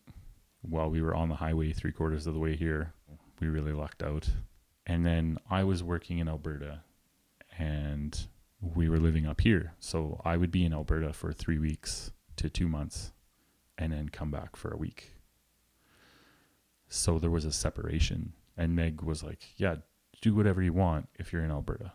while 0.63 0.91
we 0.91 1.03
were 1.03 1.15
on 1.15 1.29
the 1.29 1.37
highway 1.37 1.73
three 1.73 1.93
quarters 1.93 2.27
of 2.27 2.35
the 2.35 2.41
way 2.41 2.57
here. 2.57 2.95
We 3.41 3.49
really 3.49 3.73
lucked 3.73 4.03
out. 4.03 4.29
And 4.87 5.05
then 5.07 5.39
I 5.51 5.65
was 5.65 5.83
working 5.83 6.19
in 6.19 6.29
Alberta 6.29 6.81
and 7.59 8.27
we 8.61 8.89
were 8.89 8.99
living 8.99 9.27
up 9.27 9.41
here. 9.41 9.75
So 9.79 10.21
I 10.25 10.37
would 10.37 10.51
be 10.51 10.65
in 10.65 10.73
Alberta 10.73 11.13
for 11.13 11.33
three 11.33 11.59
weeks 11.59 12.13
to 12.37 12.49
two 12.51 12.69
months. 12.69 13.13
and 13.79 13.93
then 13.93 14.09
come 14.11 14.31
back 14.31 14.55
for 14.55 14.71
a 14.71 14.77
week. 14.77 15.15
So 16.89 17.19
there 17.19 17.31
was 17.31 17.45
a 17.45 17.53
separation, 17.53 18.35
and 18.57 18.77
Meg 18.77 19.01
was 19.03 19.23
like, 19.25 19.41
"Yeah, 19.57 19.77
do 20.21 20.35
whatever 20.35 20.63
you 20.63 20.73
want 20.75 21.09
if 21.19 21.33
you're 21.33 21.43
in 21.43 21.51
Alberta." 21.51 21.93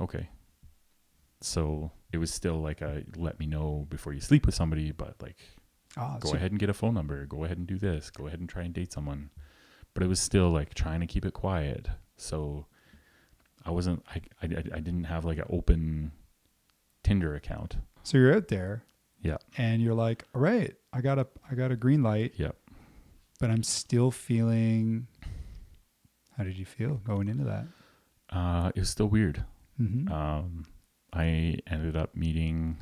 Okay. 0.00 0.28
So 1.40 1.90
it 2.12 2.18
was 2.18 2.32
still 2.32 2.60
like 2.60 2.80
a 2.82 3.04
let 3.16 3.40
me 3.40 3.46
know 3.46 3.86
before 3.88 4.12
you 4.12 4.20
sleep 4.20 4.44
with 4.46 4.54
somebody, 4.54 4.92
but 4.92 5.20
like 5.22 5.38
Ah, 5.96 6.18
go 6.20 6.34
ahead 6.34 6.50
and 6.52 6.60
get 6.60 6.70
a 6.70 6.74
phone 6.74 6.94
number, 6.94 7.24
go 7.26 7.44
ahead 7.44 7.58
and 7.58 7.66
do 7.66 7.78
this, 7.78 8.10
go 8.10 8.26
ahead 8.26 8.38
and 8.40 8.48
try 8.48 8.62
and 8.62 8.74
date 8.74 8.92
someone. 8.92 9.30
But 9.94 10.02
it 10.02 10.06
was 10.06 10.20
still 10.20 10.50
like 10.50 10.74
trying 10.74 11.00
to 11.00 11.06
keep 11.06 11.24
it 11.24 11.32
quiet. 11.34 11.88
So 12.16 12.66
I 13.64 13.70
wasn't 13.70 14.02
I 14.14 14.20
I, 14.42 14.46
I 14.46 14.80
didn't 14.80 15.04
have 15.04 15.24
like 15.24 15.38
an 15.38 15.46
open 15.50 16.12
Tinder 17.02 17.34
account. 17.34 17.76
So 18.02 18.18
you're 18.18 18.34
out 18.34 18.48
there. 18.48 18.84
Yeah. 19.22 19.36
And 19.58 19.82
you're 19.82 19.94
like, 19.94 20.24
all 20.34 20.40
right, 20.40 20.74
I 20.92 21.00
got 21.00 21.18
a 21.18 21.26
I 21.50 21.54
got 21.54 21.70
a 21.70 21.76
green 21.76 22.02
light. 22.02 22.34
Yep. 22.36 22.56
But 23.38 23.50
I'm 23.50 23.62
still 23.62 24.10
feeling 24.10 25.06
how 26.36 26.44
did 26.44 26.56
you 26.58 26.64
feel 26.64 27.00
going 27.04 27.28
into 27.28 27.44
that? 27.44 27.66
Uh 28.30 28.70
it 28.74 28.80
was 28.80 28.90
still 28.90 29.08
weird. 29.08 29.44
Mm-hmm. 29.80 30.12
Um 30.12 30.64
I 31.12 31.58
ended 31.66 31.96
up 31.96 32.14
meeting 32.14 32.78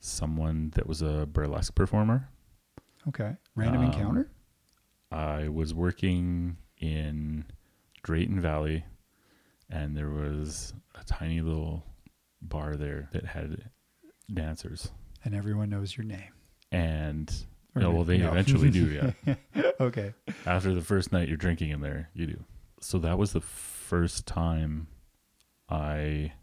someone 0.00 0.70
that 0.74 0.86
was 0.86 1.02
a 1.02 1.26
burlesque 1.26 1.74
performer. 1.74 2.28
okay. 3.08 3.36
Random 3.54 3.80
um, 3.82 3.86
encounter? 3.90 4.30
I 5.16 5.48
was 5.48 5.72
working 5.72 6.58
in 6.76 7.46
Drayton 8.02 8.38
Valley, 8.38 8.84
and 9.70 9.96
there 9.96 10.10
was 10.10 10.74
a 10.94 11.04
tiny 11.04 11.40
little 11.40 11.86
bar 12.42 12.76
there 12.76 13.08
that 13.12 13.24
had 13.24 13.70
dancers. 14.32 14.90
And 15.24 15.34
everyone 15.34 15.70
knows 15.70 15.96
your 15.96 16.04
name. 16.04 16.34
And 16.70 17.32
Or 17.74 17.80
Yeah, 17.80 17.88
well, 17.88 18.04
they 18.04 18.16
eventually 18.16 18.70
do, 18.70 19.14
yeah. 19.24 19.34
okay. 19.80 20.12
after 20.44 20.74
the 20.74 20.82
first 20.82 21.12
night 21.12 21.28
you're 21.28 21.38
drinking 21.38 21.70
in 21.70 21.80
there, 21.80 22.10
you 22.12 22.26
do. 22.26 22.44
So 22.82 22.98
that 22.98 23.16
was 23.16 23.32
the 23.32 23.40
first 23.40 24.26
time 24.26 24.86
I 25.70 26.34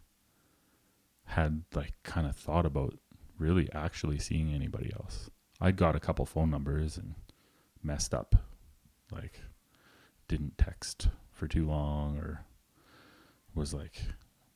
had 1.26 1.62
like 1.76 1.92
kind 2.02 2.26
of 2.26 2.34
thought 2.34 2.66
about 2.66 2.98
really 3.38 3.68
actually 3.72 4.18
seeing 4.18 4.52
anybody 4.52 4.92
else. 4.94 5.30
I 5.60 5.70
got 5.70 5.94
a 5.94 6.00
couple 6.00 6.26
phone 6.26 6.50
numbers 6.50 6.96
and 6.96 7.14
messed 7.84 8.12
up. 8.12 8.34
Like 9.14 9.40
didn't 10.28 10.58
text 10.58 11.08
for 11.32 11.46
too 11.46 11.66
long 11.66 12.18
or 12.18 12.44
was 13.54 13.72
like 13.72 14.02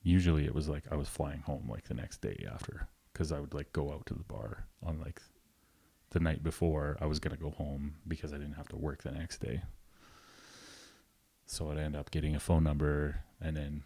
usually 0.02 0.44
it 0.44 0.54
was 0.54 0.68
like 0.68 0.84
I 0.90 0.96
was 0.96 1.08
flying 1.08 1.40
home 1.40 1.68
like 1.70 1.88
the 1.88 1.94
next 1.94 2.20
day 2.20 2.46
after 2.50 2.88
cuz 3.14 3.32
I 3.32 3.40
would 3.40 3.54
like 3.54 3.72
go 3.72 3.92
out 3.92 4.06
to 4.06 4.14
the 4.14 4.24
bar 4.24 4.66
on 4.82 4.98
like 5.00 5.20
the 6.10 6.20
night 6.20 6.42
before 6.42 6.96
I 7.00 7.06
was 7.06 7.18
going 7.20 7.36
to 7.36 7.42
go 7.42 7.50
home 7.50 7.96
because 8.06 8.32
I 8.32 8.38
didn't 8.38 8.54
have 8.54 8.68
to 8.68 8.76
work 8.76 9.02
the 9.02 9.10
next 9.10 9.38
day. 9.38 9.62
So 11.46 11.70
I'd 11.70 11.78
end 11.78 11.96
up 11.96 12.10
getting 12.10 12.34
a 12.34 12.40
phone 12.40 12.64
number 12.64 13.24
and 13.40 13.56
then 13.56 13.82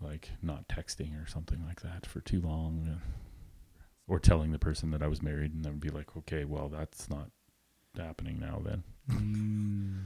like 0.00 0.30
not 0.42 0.68
texting 0.68 1.20
or 1.20 1.26
something 1.26 1.64
like 1.66 1.80
that 1.82 2.06
for 2.06 2.20
too 2.20 2.40
long 2.40 3.00
or 4.06 4.18
telling 4.18 4.52
the 4.52 4.58
person 4.58 4.90
that 4.92 5.02
I 5.02 5.08
was 5.08 5.22
married 5.22 5.52
and 5.52 5.64
then 5.64 5.78
be 5.78 5.90
like, 5.90 6.16
okay, 6.16 6.44
well, 6.44 6.68
that's 6.68 7.10
not 7.10 7.30
happening 7.96 8.38
now 8.38 8.62
then. 8.64 8.84
Mm. 9.10 10.04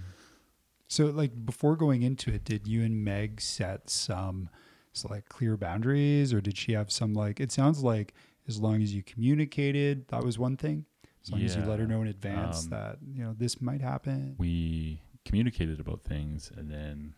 So, 0.89 1.07
like 1.07 1.45
before 1.47 1.77
going 1.77 2.03
into 2.03 2.33
it, 2.33 2.45
did 2.45 2.67
you 2.67 2.83
and 2.83 3.03
Meg 3.05 3.41
set 3.41 3.89
some 3.91 4.49
so 4.93 5.09
like 5.09 5.29
clear 5.29 5.57
boundaries, 5.57 6.33
or 6.35 6.41
did 6.41 6.57
she 6.59 6.73
have 6.73 6.91
some 6.93 7.15
like? 7.15 7.41
It 7.41 7.51
sounds 7.51 7.83
like 7.83 8.13
as 8.47 8.61
long 8.61 8.83
as 8.83 8.95
you 8.95 9.03
communicated, 9.03 10.09
that 10.09 10.23
was 10.23 10.39
one 10.39 10.57
thing. 10.57 10.85
As 11.25 11.31
long 11.31 11.41
as 11.43 11.55
you 11.57 11.63
let 11.63 11.79
her 11.79 11.87
know 11.87 12.03
in 12.03 12.09
advance 12.09 12.65
Um, 12.65 12.71
that 12.71 12.99
you 13.15 13.23
know 13.23 13.33
this 13.39 13.61
might 13.63 13.81
happen. 13.81 14.35
we 14.39 15.01
communicated 15.25 15.79
about 15.79 16.03
things 16.03 16.51
and 16.57 16.69
then 16.69 17.15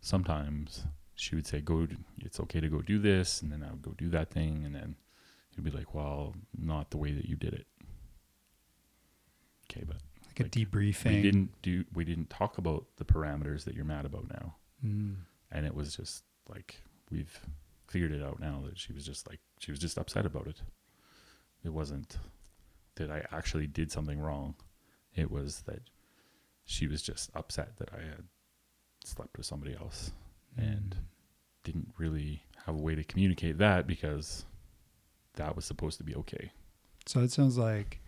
sometimes 0.00 0.82
she 1.14 1.36
would 1.36 1.46
say 1.46 1.60
go 1.60 1.86
it's 2.18 2.40
okay 2.40 2.60
to 2.60 2.68
go 2.68 2.82
do 2.82 2.98
this 2.98 3.40
and 3.40 3.52
then 3.52 3.62
i 3.62 3.70
would 3.70 3.82
go 3.82 3.92
do 3.96 4.08
that 4.08 4.30
thing 4.32 4.64
and 4.64 4.74
then 4.74 4.96
he'd 5.54 5.62
be 5.62 5.70
like 5.70 5.94
well 5.94 6.34
not 6.58 6.90
the 6.90 6.96
way 6.96 7.12
that 7.12 7.26
you 7.26 7.36
did 7.36 7.54
it 7.54 7.68
okay 9.70 9.84
but 9.86 9.98
like 10.38 10.54
a 10.54 10.58
like, 10.58 10.70
debriefing. 10.70 11.16
we 11.16 11.22
didn't 11.22 11.50
do 11.62 11.84
we 11.94 12.04
didn't 12.04 12.30
talk 12.30 12.58
about 12.58 12.86
the 12.96 13.04
parameters 13.04 13.64
that 13.64 13.74
you're 13.74 13.84
mad 13.84 14.04
about 14.04 14.28
now. 14.28 14.56
Mm. 14.84 15.16
and 15.50 15.64
it 15.64 15.74
was 15.74 15.96
just 15.96 16.22
like 16.48 16.82
we've 17.10 17.40
figured 17.88 18.12
it 18.12 18.22
out 18.22 18.38
now 18.40 18.62
that 18.66 18.78
she 18.78 18.92
was 18.92 19.06
just 19.06 19.28
like 19.28 19.40
she 19.58 19.70
was 19.70 19.80
just 19.80 19.98
upset 19.98 20.26
about 20.26 20.46
it. 20.46 20.62
It 21.64 21.72
wasn't 21.72 22.18
that 22.96 23.10
i 23.10 23.22
actually 23.32 23.66
did 23.66 23.90
something 23.90 24.20
wrong. 24.20 24.54
It 25.14 25.30
was 25.30 25.62
that 25.66 25.80
she 26.64 26.86
was 26.86 27.00
just 27.00 27.30
upset 27.34 27.76
that 27.78 27.90
i 27.92 28.00
had 28.00 28.24
slept 29.04 29.36
with 29.36 29.46
somebody 29.46 29.74
else 29.74 30.10
and 30.56 30.96
didn't 31.62 31.92
really 31.98 32.42
have 32.64 32.74
a 32.74 32.78
way 32.78 32.94
to 32.94 33.04
communicate 33.04 33.58
that 33.58 33.86
because 33.86 34.44
that 35.34 35.54
was 35.54 35.64
supposed 35.64 35.98
to 35.98 36.04
be 36.04 36.14
okay. 36.14 36.50
So 37.06 37.20
it 37.20 37.30
sounds 37.30 37.56
like 37.56 38.00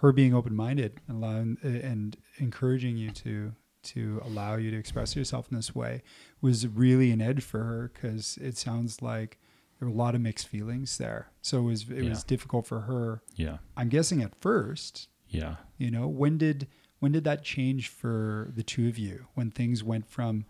her 0.00 0.12
being 0.12 0.34
open 0.34 0.56
minded 0.56 0.98
and 1.08 1.16
allowing 1.22 1.58
and 1.62 2.16
encouraging 2.38 2.96
you 2.96 3.10
to 3.10 3.52
to 3.82 4.20
allow 4.24 4.56
you 4.56 4.70
to 4.70 4.76
express 4.76 5.16
yourself 5.16 5.48
in 5.50 5.56
this 5.56 5.74
way 5.74 6.02
was 6.40 6.66
really 6.66 7.10
an 7.10 7.20
edge 7.20 7.42
for 7.42 7.64
her 7.64 7.90
because 7.92 8.38
it 8.38 8.56
sounds 8.56 9.00
like 9.00 9.38
there 9.78 9.88
were 9.88 9.94
a 9.94 9.96
lot 9.96 10.14
of 10.14 10.20
mixed 10.20 10.46
feelings 10.48 10.98
there. 10.98 11.30
So 11.40 11.58
it 11.58 11.62
was 11.62 11.90
it 11.90 12.08
was 12.08 12.24
difficult 12.24 12.66
for 12.66 12.80
her. 12.82 13.22
yeah 13.36 13.58
I'm 13.76 13.88
guessing 13.88 14.22
at 14.22 14.34
first, 14.34 15.08
yeah 15.28 15.56
you 15.78 15.90
know, 15.90 16.08
when 16.08 16.38
did 16.38 16.66
when 16.98 17.12
did 17.12 17.24
that 17.24 17.42
change 17.44 17.88
for 17.88 18.50
the 18.54 18.62
two 18.62 18.88
of 18.88 18.98
you? 18.98 19.26
When 19.34 19.50
things 19.50 19.82
went 19.84 20.06
from 20.08 20.44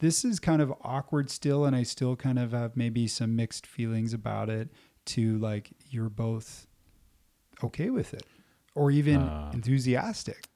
this 0.00 0.24
is 0.24 0.38
kind 0.38 0.62
of 0.62 0.72
awkward 0.82 1.28
still 1.30 1.64
and 1.64 1.74
I 1.74 1.82
still 1.82 2.16
kind 2.16 2.38
of 2.38 2.52
have 2.52 2.76
maybe 2.76 3.06
some 3.06 3.36
mixed 3.36 3.66
feelings 3.66 4.14
about 4.14 4.48
it 4.48 4.68
to 5.06 5.36
like 5.38 5.72
you're 5.90 6.10
both 6.10 6.66
okay 7.64 7.90
with 7.90 8.14
it 8.14 8.24
or 8.78 8.90
even 8.90 9.20
Uh, 9.22 9.50
enthusiastic. 9.54 10.46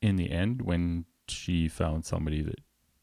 in 0.00 0.16
the 0.16 0.30
end 0.30 0.62
when 0.62 1.04
she 1.28 1.68
found 1.68 2.04
somebody 2.04 2.42
that 2.42 2.60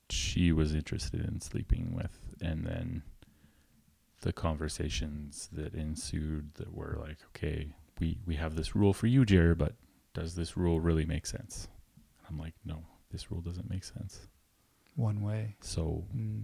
she 0.09 0.51
was 0.51 0.73
interested 0.75 1.21
in 1.29 1.39
sleeping 1.39 1.93
with 1.95 2.35
and 2.41 2.65
then 2.65 3.03
the 4.21 4.33
conversations 4.33 5.47
that 5.53 5.73
ensued 5.73 6.53
that 6.55 6.73
were 6.73 6.97
like 6.99 7.17
okay 7.29 7.73
we 7.99 8.19
we 8.25 8.35
have 8.35 8.55
this 8.55 8.75
rule 8.75 8.93
for 8.93 9.07
you 9.07 9.23
Jer 9.25 9.55
but 9.55 9.73
does 10.13 10.35
this 10.35 10.57
rule 10.57 10.79
really 10.81 11.05
make 11.05 11.25
sense 11.25 11.67
and 12.17 12.25
I'm 12.29 12.37
like 12.37 12.55
no 12.65 12.83
this 13.11 13.31
rule 13.31 13.41
doesn't 13.41 13.69
make 13.69 13.83
sense 13.85 14.27
One 14.95 15.21
way. 15.21 15.55
so 15.61 16.05
Mm. 16.15 16.43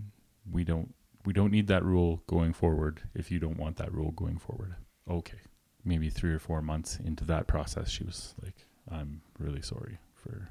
we 0.50 0.64
don't 0.64 0.94
we 1.26 1.34
don't 1.34 1.52
need 1.52 1.68
that 1.68 1.84
rule 1.84 2.24
going 2.28 2.54
forward 2.54 3.02
if 3.14 3.30
you 3.32 3.40
don't 3.40 3.58
want 3.58 3.76
that 3.78 3.92
rule 3.92 4.12
going 4.12 4.38
forward 4.38 4.76
okay 5.10 5.40
maybe 5.86 6.10
3 6.10 6.34
or 6.34 6.40
4 6.40 6.62
months 6.62 6.98
into 7.04 7.24
that 7.26 7.48
process 7.48 7.90
she 7.90 8.04
was 8.04 8.34
like 8.44 8.66
I'm 8.92 9.22
really 9.40 9.62
sorry 9.62 10.00
for 10.16 10.50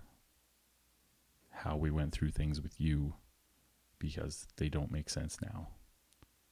how 1.50 1.76
we 1.76 1.90
went 1.90 2.12
through 2.12 2.30
things 2.30 2.60
with 2.60 2.80
you 2.80 3.14
because 3.98 4.46
they 4.56 4.68
don't 4.68 4.90
make 4.90 5.08
sense 5.08 5.38
now 5.42 5.68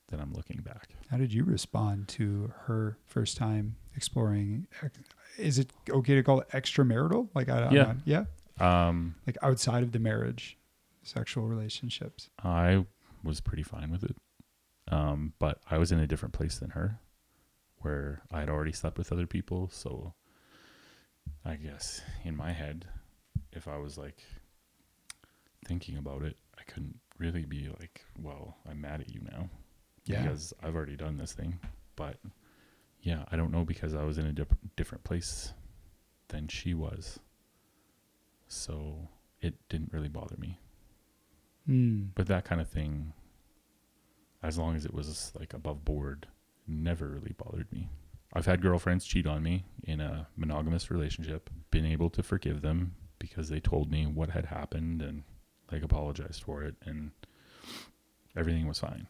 that 0.08 0.20
I'm 0.20 0.32
looking 0.32 0.60
back. 0.62 0.90
How 1.10 1.16
did 1.16 1.32
you 1.32 1.44
respond 1.44 2.06
to 2.08 2.52
her 2.66 2.98
first 3.06 3.36
time 3.36 3.76
exploring? 3.96 4.66
Is 5.38 5.58
it 5.58 5.70
okay 5.90 6.14
to 6.14 6.22
call 6.22 6.40
it 6.40 6.48
extramarital? 6.50 7.28
Like, 7.34 7.48
I, 7.48 7.70
Yeah. 7.72 7.82
not- 7.84 7.96
yeah, 8.06 8.24
Um, 8.60 9.16
like 9.26 9.36
outside 9.42 9.82
of 9.82 9.92
the 9.92 9.98
marriage, 9.98 10.56
sexual 11.02 11.48
relationships. 11.48 12.30
I 12.42 12.86
was 13.24 13.40
pretty 13.40 13.62
fine 13.64 13.90
with 13.90 14.04
it. 14.04 14.16
Um, 14.88 15.32
but 15.38 15.60
I 15.70 15.78
was 15.78 15.90
in 15.92 15.98
a 15.98 16.06
different 16.06 16.34
place 16.34 16.58
than 16.58 16.70
her 16.70 17.00
where 17.82 18.22
I 18.30 18.40
had 18.40 18.48
already 18.48 18.72
slept 18.72 18.98
with 18.98 19.12
other 19.12 19.26
people. 19.26 19.68
So 19.72 20.14
I 21.44 21.54
guess 21.56 22.00
in 22.24 22.36
my 22.36 22.52
head, 22.52 22.86
if 23.52 23.68
I 23.68 23.76
was 23.78 23.96
like 23.98 24.22
thinking 25.66 25.96
about 25.96 26.22
it, 26.22 26.36
I 26.58 26.62
couldn't 26.64 26.98
really 27.18 27.44
be 27.44 27.68
like, 27.78 28.04
well, 28.20 28.56
I'm 28.68 28.80
mad 28.80 29.00
at 29.00 29.10
you 29.14 29.20
now 29.30 29.48
Yeah. 30.04 30.22
because 30.22 30.52
I've 30.62 30.74
already 30.74 30.96
done 30.96 31.16
this 31.16 31.32
thing. 31.32 31.58
But 31.96 32.16
yeah, 33.02 33.24
I 33.30 33.36
don't 33.36 33.52
know 33.52 33.64
because 33.64 33.94
I 33.94 34.04
was 34.04 34.18
in 34.18 34.26
a 34.26 34.32
dip- 34.32 34.56
different 34.76 35.04
place 35.04 35.52
than 36.28 36.48
she 36.48 36.74
was. 36.74 37.18
So 38.48 39.08
it 39.40 39.54
didn't 39.68 39.92
really 39.92 40.08
bother 40.08 40.36
me 40.38 40.58
Mm. 41.68 42.08
but 42.16 42.26
that 42.26 42.44
kind 42.44 42.60
of 42.60 42.68
thing 42.68 43.12
as 44.42 44.58
long 44.58 44.74
as 44.74 44.84
it 44.84 44.92
was 44.92 45.30
like 45.38 45.54
above 45.54 45.84
board 45.84 46.26
never 46.66 47.08
really 47.08 47.34
bothered 47.36 47.70
me 47.72 47.88
i've 48.34 48.46
had 48.46 48.62
girlfriends 48.62 49.04
cheat 49.04 49.26
on 49.26 49.42
me 49.42 49.64
in 49.84 50.00
a 50.00 50.26
monogamous 50.36 50.90
relationship 50.90 51.50
been 51.70 51.84
able 51.86 52.08
to 52.10 52.22
forgive 52.22 52.62
them 52.62 52.94
because 53.18 53.48
they 53.48 53.60
told 53.60 53.90
me 53.90 54.06
what 54.06 54.30
had 54.30 54.46
happened 54.46 55.02
and 55.02 55.22
like 55.70 55.82
apologized 55.82 56.42
for 56.42 56.62
it 56.62 56.74
and 56.84 57.10
everything 58.36 58.66
was 58.66 58.78
fine 58.78 59.06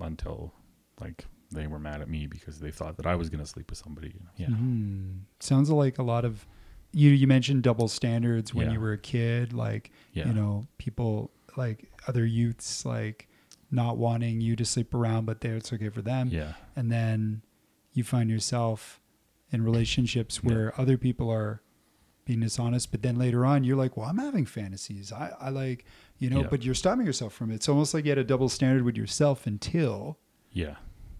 until 0.00 0.52
like 1.00 1.24
they 1.50 1.66
were 1.66 1.78
mad 1.78 2.00
at 2.00 2.08
me 2.08 2.26
because 2.26 2.60
they 2.60 2.70
thought 2.70 2.96
that 2.96 3.06
I 3.06 3.14
was 3.14 3.30
going 3.30 3.42
to 3.42 3.46
sleep 3.48 3.70
with 3.70 3.78
somebody. 3.78 4.14
Yeah. 4.36 4.48
Mhm. 4.48 5.20
Sounds 5.40 5.70
like 5.70 5.98
a 5.98 6.02
lot 6.02 6.24
of 6.24 6.46
you. 6.92 7.10
You 7.10 7.26
mentioned 7.26 7.62
double 7.62 7.88
standards 7.88 8.52
when 8.52 8.66
Yeah. 8.66 8.72
you 8.74 8.80
were 8.80 8.92
a 8.92 8.98
kid, 8.98 9.52
like 9.54 9.90
Yeah. 10.12 10.26
you 10.28 10.34
know, 10.34 10.66
people 10.76 11.30
like 11.56 11.90
other 12.06 12.26
youths 12.26 12.84
like 12.84 13.27
not 13.70 13.98
wanting 13.98 14.40
you 14.40 14.56
to 14.56 14.64
sleep 14.64 14.94
around, 14.94 15.26
but 15.26 15.40
there 15.40 15.56
it's 15.56 15.72
okay 15.72 15.88
for 15.90 16.02
them. 16.02 16.28
yeah. 16.32 16.54
And 16.76 16.90
then 16.90 17.42
you 17.92 18.02
find 18.04 18.30
yourself 18.30 19.00
in 19.50 19.62
relationships 19.62 20.40
Yeah. 20.42 20.50
where 20.50 20.80
other 20.80 20.96
people 20.96 21.30
are 21.30 21.62
being 22.24 22.40
dishonest, 22.40 22.90
but 22.90 23.02
then 23.02 23.16
later 23.16 23.44
on 23.46 23.64
you're 23.64 23.76
like, 23.76 23.96
well, 23.96 24.06
I'm 24.08 24.18
having 24.18 24.44
fantasies. 24.46 25.12
I, 25.12 25.32
I 25.40 25.48
like, 25.50 25.84
you 26.18 26.28
know, 26.30 26.42
Yeah. 26.42 26.48
but 26.50 26.62
you're 26.64 26.74
stopping 26.74 27.06
yourself 27.06 27.32
from 27.32 27.50
it. 27.50 27.54
It's 27.56 27.68
almost 27.68 27.94
like 27.94 28.04
you 28.04 28.10
had 28.10 28.18
a 28.18 28.24
double 28.24 28.48
standard 28.50 28.82
with 28.84 28.96
yourself 28.96 29.46
until 29.46 30.18
Yeah. 30.52 30.76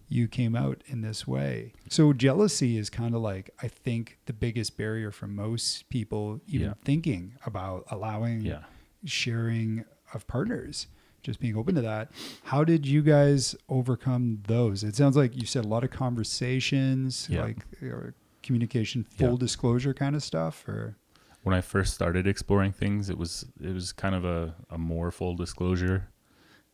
you 0.07 0.27
came 0.27 0.55
out 0.55 0.83
in 0.87 1.01
this 1.01 1.27
way. 1.27 1.73
So 1.89 2.13
jealousy 2.13 2.77
is 2.77 2.89
kind 2.91 3.13
of 3.15 3.21
like 3.21 3.49
I 3.61 3.67
think 3.67 4.19
the 4.25 4.33
biggest 4.33 4.77
barrier 4.77 5.11
for 5.11 5.27
most 5.27 5.89
people 5.89 6.41
even 6.47 6.67
Yeah. 6.67 6.73
thinking 6.83 7.33
about 7.45 7.85
allowing 7.91 8.41
Yeah. 8.41 8.63
sharing 9.05 9.85
of 10.13 10.27
partners, 10.27 10.87
just 11.23 11.39
being 11.39 11.55
open 11.57 11.75
to 11.75 11.81
that. 11.81 12.11
How 12.43 12.63
did 12.63 12.85
you 12.85 13.01
guys 13.01 13.55
overcome 13.67 14.41
those? 14.47 14.83
It 14.83 14.95
sounds 14.95 15.15
like 15.17 15.35
you 15.35 15.45
said 15.45 15.65
a 15.65 15.67
lot 15.67 15.83
of 15.83 15.91
conversations, 15.91 17.27
Yeah. 17.29 17.43
like 17.43 17.65
or 17.83 18.13
communication, 18.43 19.03
full 19.03 19.31
Yeah. 19.33 19.37
disclosure 19.39 19.93
kind 19.93 20.15
of 20.15 20.23
stuff 20.23 20.67
or 20.67 20.95
when 21.43 21.55
I 21.55 21.61
first 21.61 21.93
started 21.93 22.27
exploring 22.27 22.73
things, 22.73 23.09
it 23.09 23.17
was 23.17 23.45
it 23.61 23.73
was 23.73 23.93
kind 23.93 24.13
of 24.13 24.25
a, 24.25 24.55
a 24.69 24.77
more 24.77 25.09
full 25.09 25.35
disclosure, 25.35 26.09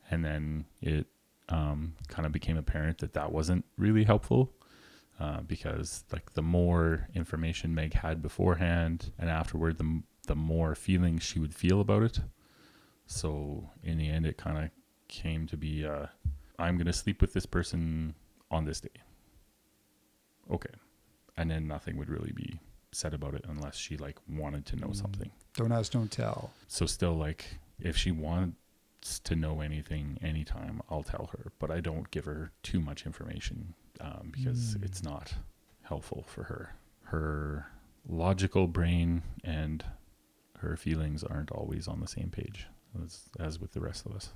and 0.10 0.25
then 0.25 0.65
it 0.81 1.05
um, 1.49 1.93
kind 2.08 2.25
of 2.25 2.31
became 2.31 2.58
apparent 2.58 2.97
that 2.97 3.13
that 3.13 3.31
wasn't 3.31 3.63
really 3.77 4.03
helpful 4.05 4.51
uh, 5.19 5.41
because 5.41 6.03
like 6.12 6.34
the 6.34 6.41
more 6.41 7.08
information 7.13 7.75
Meg 7.75 7.93
had 7.93 8.23
beforehand 8.23 9.12
and 9.19 9.29
afterward, 9.29 9.77
the 9.77 10.01
the 10.27 10.36
more 10.36 10.73
feelings 10.73 11.21
she 11.21 11.38
would 11.38 11.53
feel 11.53 11.79
about 11.79 12.01
it. 12.01 12.19
So 13.07 13.69
in 13.83 13.97
the 13.97 14.09
end, 14.09 14.25
it 14.25 14.37
kind 14.37 14.57
of 14.57 14.69
came 15.07 15.45
to 15.47 15.57
be 15.57 15.85
uh, 15.85 16.07
I'm 16.57 16.77
gonna 16.77 16.93
sleep 16.93 17.21
with 17.21 17.33
this 17.33 17.45
person 17.45 18.15
on 18.51 18.65
this 18.65 18.79
day. 18.81 18.89
Okay, 20.51 20.73
and 21.37 21.49
then 21.49 21.67
nothing 21.67 21.97
would 21.97 22.09
really 22.09 22.31
be 22.31 22.59
said 22.91 23.13
about 23.13 23.33
it 23.33 23.43
unless 23.47 23.75
she 23.75 23.97
like 23.97 24.17
wanted 24.29 24.65
to 24.67 24.75
know 24.77 24.87
Mm. 24.87 24.95
something. 24.95 25.31
don't 25.55 25.71
ask, 25.71 25.91
don't 25.91 26.11
tell. 26.11 26.51
So 26.67 26.85
still 26.85 27.13
like 27.13 27.59
if 27.79 27.95
she 27.97 28.11
wants 28.11 29.19
to 29.23 29.35
know 29.35 29.61
anything 29.61 30.17
anytime, 30.21 30.81
I'll 30.89 31.03
tell 31.03 31.29
her, 31.33 31.51
but 31.59 31.69
I 31.71 31.79
don't 31.81 32.09
give 32.11 32.25
her 32.25 32.51
too 32.63 32.79
much 32.79 33.05
information 33.05 33.73
um, 34.01 34.29
because 34.31 34.75
Mm. 34.75 34.83
it's 34.85 35.03
not 35.03 35.33
helpful 35.83 36.23
for 36.27 36.43
her. 36.45 36.75
Her 37.05 37.67
logical 38.07 38.67
brain 38.67 39.23
and 39.43 39.83
her 40.59 40.75
feelings 40.77 41.23
aren't 41.23 41.51
always 41.51 41.87
on 41.87 41.99
the 41.99 42.07
same 42.07 42.29
page 42.29 42.67
as, 43.03 43.29
as 43.39 43.60
with 43.60 43.73
the 43.73 43.81
rest 43.81 44.05
of 44.05 44.13
us. 44.13 44.31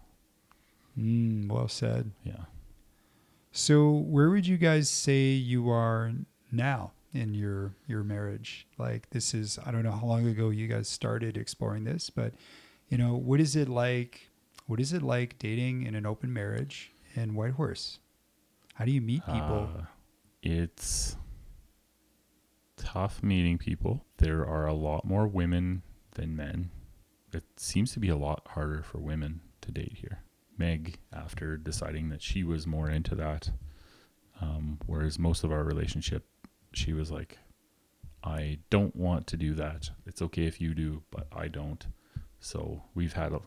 Mm, 0.98 1.48
well 1.50 1.68
said. 1.68 2.12
Yeah. 2.24 2.46
So, 3.52 3.90
where 3.90 4.30
would 4.30 4.46
you 4.46 4.58
guys 4.58 4.90
say 4.90 5.30
you 5.32 5.70
are 5.70 6.12
now 6.52 6.92
in 7.14 7.34
your 7.34 7.74
your 7.88 8.04
marriage? 8.04 8.68
Like, 8.78 9.10
this 9.10 9.34
is 9.34 9.60
I 9.66 9.72
don't 9.72 9.84
know 9.84 9.92
how 9.92 10.06
long 10.06 10.28
ago 10.28 10.50
you 10.50 10.68
guys 10.68 10.88
started 10.88 11.38
exploring 11.38 11.84
this, 11.84 12.10
but 12.10 12.34
you 12.90 12.98
know, 12.98 13.16
what 13.16 13.40
is 13.40 13.56
it 13.56 13.70
like? 13.70 14.30
What 14.68 14.80
is 14.80 14.94
it 14.94 15.02
like 15.02 15.40
dating 15.40 15.84
in 15.84 15.96
an 15.96 16.06
open 16.06 16.32
marriage 16.32 16.92
in 17.16 17.34
Whitehorse? 17.34 18.00
How 18.76 18.86
do 18.86 18.92
you 18.92 19.02
meet 19.02 19.26
people? 19.26 19.70
Uh, 19.78 19.82
it's 20.42 21.18
tough 22.78 23.22
meeting 23.24 23.58
people. 23.58 24.06
There 24.18 24.46
are 24.46 24.68
a 24.68 24.74
lot 24.74 25.06
more 25.06 25.28
women 25.28 25.82
than 26.16 26.36
men. 26.36 26.70
It 27.34 27.44
seems 27.58 27.92
to 27.94 28.00
be 28.00 28.10
a 28.10 28.16
lot 28.16 28.48
harder 28.50 28.84
for 28.84 28.98
women 29.00 29.42
to 29.62 29.72
date 29.72 29.98
here. 30.02 30.24
Meg, 30.58 31.00
after 31.14 31.58
deciding 31.58 32.10
that 32.10 32.22
she 32.22 32.44
was 32.44 32.68
more 32.68 32.90
into 32.90 33.16
that, 33.16 33.52
um, 34.42 34.80
whereas 34.86 35.20
most 35.20 35.44
of 35.44 35.52
our 35.52 35.64
relationship, 35.64 36.26
she 36.74 36.94
was 36.94 37.12
like, 37.12 37.38
I 38.24 38.60
don't 38.70 38.96
want 38.96 39.28
to 39.28 39.38
do 39.38 39.54
that. 39.56 39.90
It's 40.06 40.22
okay 40.22 40.46
if 40.46 40.60
you 40.60 40.74
do, 40.74 41.04
but 41.12 41.28
I 41.32 41.48
don't. 41.48 41.86
So 42.40 42.84
we've 42.94 43.14
had 43.14 43.32
a, 43.32 43.42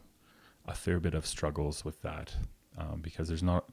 a 0.67 0.75
fair 0.75 1.01
bit 1.01 1.15
of 1.15 1.27
struggles 1.27 1.85
with 1.85 2.01
that 2.03 2.35
um, 2.79 3.01
because 3.03 3.29
there's 3.29 3.43
not 3.43 3.67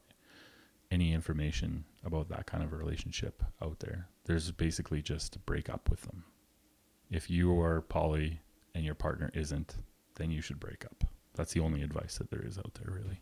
any 0.91 1.13
information 1.13 1.85
about 2.03 2.29
that 2.29 2.45
kind 2.45 2.63
of 2.63 2.73
a 2.73 2.75
relationship 2.75 3.43
out 3.61 3.79
there. 3.79 4.07
There's 4.25 4.51
basically 4.51 5.01
just 5.01 5.43
break 5.45 5.69
up 5.69 5.89
with 5.89 6.01
them. 6.01 6.23
If 7.09 7.29
you 7.29 7.59
are 7.61 7.81
poly 7.81 8.41
and 8.75 8.83
your 8.83 8.95
partner 8.95 9.31
isn't, 9.33 9.77
then 10.19 10.29
you 10.29 10.41
should 10.41 10.59
break 10.59 10.85
up. 10.85 11.03
That's 11.35 11.53
the 11.53 11.61
only 11.61 11.81
advice 11.81 12.17
that 12.17 12.29
there 12.29 12.45
is 12.45 12.57
out 12.57 12.75
there, 12.75 12.93
really. 12.93 13.21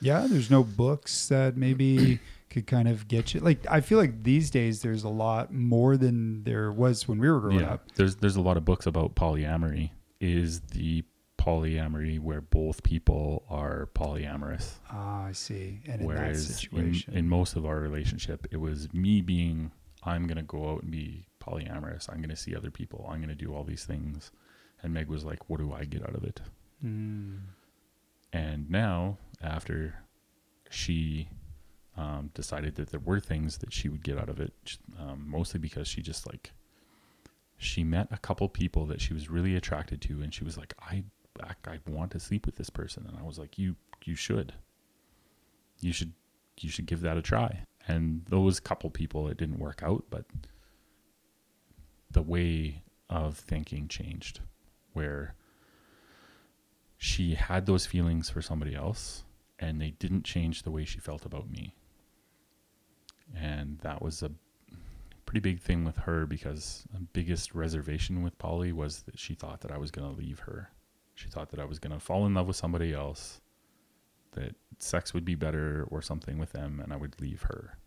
Yeah, 0.00 0.26
there's 0.28 0.50
no 0.50 0.62
books 0.62 1.28
that 1.28 1.56
maybe 1.56 2.20
could 2.50 2.66
kind 2.66 2.88
of 2.88 3.08
get 3.08 3.34
you. 3.34 3.40
Like, 3.40 3.66
I 3.68 3.80
feel 3.80 3.98
like 3.98 4.22
these 4.22 4.50
days 4.50 4.80
there's 4.80 5.04
a 5.04 5.08
lot 5.08 5.52
more 5.52 5.96
than 5.96 6.44
there 6.44 6.70
was 6.72 7.08
when 7.08 7.18
we 7.18 7.28
were 7.28 7.40
growing 7.40 7.64
up. 7.64 7.92
There's 7.96 8.16
there's 8.16 8.36
a 8.36 8.40
lot 8.40 8.56
of 8.56 8.64
books 8.64 8.86
about 8.86 9.14
polyamory. 9.14 9.90
Is 10.20 10.60
the 10.60 11.04
polyamory 11.38 12.20
where 12.20 12.40
both 12.40 12.82
people 12.82 13.44
are 13.48 13.88
polyamorous? 13.94 14.72
Ah, 14.90 15.26
I 15.26 15.32
see. 15.32 15.80
And 15.86 16.02
in 16.02 16.08
that 16.08 16.14
Whereas 16.14 16.68
in, 16.72 17.02
in 17.12 17.28
most 17.28 17.56
of 17.56 17.64
our 17.64 17.78
relationship, 17.78 18.46
it 18.50 18.58
was 18.58 18.92
me 18.92 19.20
being, 19.20 19.70
I'm 20.04 20.26
going 20.26 20.36
to 20.36 20.42
go 20.42 20.70
out 20.70 20.82
and 20.82 20.90
be 20.90 21.26
polyamorous. 21.40 22.10
I'm 22.10 22.18
going 22.18 22.30
to 22.30 22.36
see 22.36 22.54
other 22.54 22.70
people. 22.70 23.08
I'm 23.08 23.18
going 23.18 23.28
to 23.28 23.34
do 23.34 23.54
all 23.54 23.64
these 23.64 23.84
things. 23.84 24.30
And 24.82 24.94
Meg 24.94 25.08
was 25.08 25.24
like, 25.24 25.48
what 25.48 25.58
do 25.58 25.72
I 25.72 25.84
get 25.84 26.02
out 26.02 26.14
of 26.14 26.24
it? 26.24 26.40
Mm. 26.84 27.40
And 28.32 28.70
now, 28.70 29.18
after 29.42 29.94
she 30.70 31.28
um, 31.96 32.30
decided 32.34 32.76
that 32.76 32.90
there 32.90 33.00
were 33.00 33.20
things 33.20 33.58
that 33.58 33.72
she 33.72 33.88
would 33.88 34.04
get 34.04 34.18
out 34.18 34.28
of 34.28 34.40
it, 34.40 34.52
um, 34.98 35.24
mostly 35.26 35.58
because 35.58 35.88
she 35.88 36.02
just 36.02 36.26
like, 36.26 36.52
she 37.56 37.82
met 37.82 38.08
a 38.12 38.18
couple 38.18 38.48
people 38.48 38.86
that 38.86 39.00
she 39.00 39.14
was 39.14 39.28
really 39.28 39.56
attracted 39.56 40.00
to. 40.02 40.22
And 40.22 40.32
she 40.32 40.44
was 40.44 40.56
like, 40.56 40.74
I, 40.80 41.02
I, 41.42 41.54
I 41.66 41.78
want 41.88 42.12
to 42.12 42.20
sleep 42.20 42.46
with 42.46 42.56
this 42.56 42.70
person. 42.70 43.04
And 43.08 43.18
I 43.18 43.22
was 43.22 43.38
like, 43.38 43.58
you, 43.58 43.74
you 44.04 44.14
should. 44.14 44.52
You 45.80 45.92
should, 45.92 46.12
you 46.60 46.70
should 46.70 46.86
give 46.86 47.00
that 47.00 47.16
a 47.16 47.22
try. 47.22 47.62
And 47.88 48.24
those 48.28 48.60
couple 48.60 48.90
people, 48.90 49.28
it 49.28 49.38
didn't 49.38 49.58
work 49.58 49.82
out, 49.82 50.04
but 50.10 50.24
the 52.10 52.22
way 52.22 52.82
of 53.10 53.36
thinking 53.38 53.88
changed 53.88 54.40
where 54.92 55.34
she 56.96 57.34
had 57.34 57.66
those 57.66 57.86
feelings 57.86 58.28
for 58.28 58.42
somebody 58.42 58.74
else 58.74 59.24
and 59.58 59.80
they 59.80 59.90
didn't 59.90 60.24
change 60.24 60.62
the 60.62 60.70
way 60.70 60.84
she 60.84 60.98
felt 60.98 61.24
about 61.24 61.50
me. 61.50 61.76
And 63.36 63.78
that 63.80 64.02
was 64.02 64.22
a 64.22 64.30
pretty 65.26 65.40
big 65.40 65.60
thing 65.60 65.84
with 65.84 65.98
her 65.98 66.26
because 66.26 66.84
the 66.92 67.00
biggest 67.00 67.54
reservation 67.54 68.22
with 68.22 68.38
poly 68.38 68.72
was 68.72 69.02
that 69.02 69.18
she 69.18 69.34
thought 69.34 69.60
that 69.60 69.70
I 69.70 69.78
was 69.78 69.90
going 69.90 70.08
to 70.08 70.18
leave 70.18 70.40
her. 70.40 70.70
She 71.14 71.28
thought 71.28 71.50
that 71.50 71.60
I 71.60 71.64
was 71.64 71.78
going 71.78 71.92
to 71.92 72.00
fall 72.00 72.24
in 72.26 72.34
love 72.34 72.46
with 72.46 72.56
somebody 72.56 72.94
else, 72.94 73.40
that 74.32 74.54
sex 74.78 75.12
would 75.12 75.24
be 75.24 75.34
better 75.34 75.86
or 75.90 76.00
something 76.00 76.38
with 76.38 76.52
them, 76.52 76.80
and 76.82 76.92
I 76.92 76.96
would 76.96 77.20
leave 77.20 77.42
her. 77.42 77.78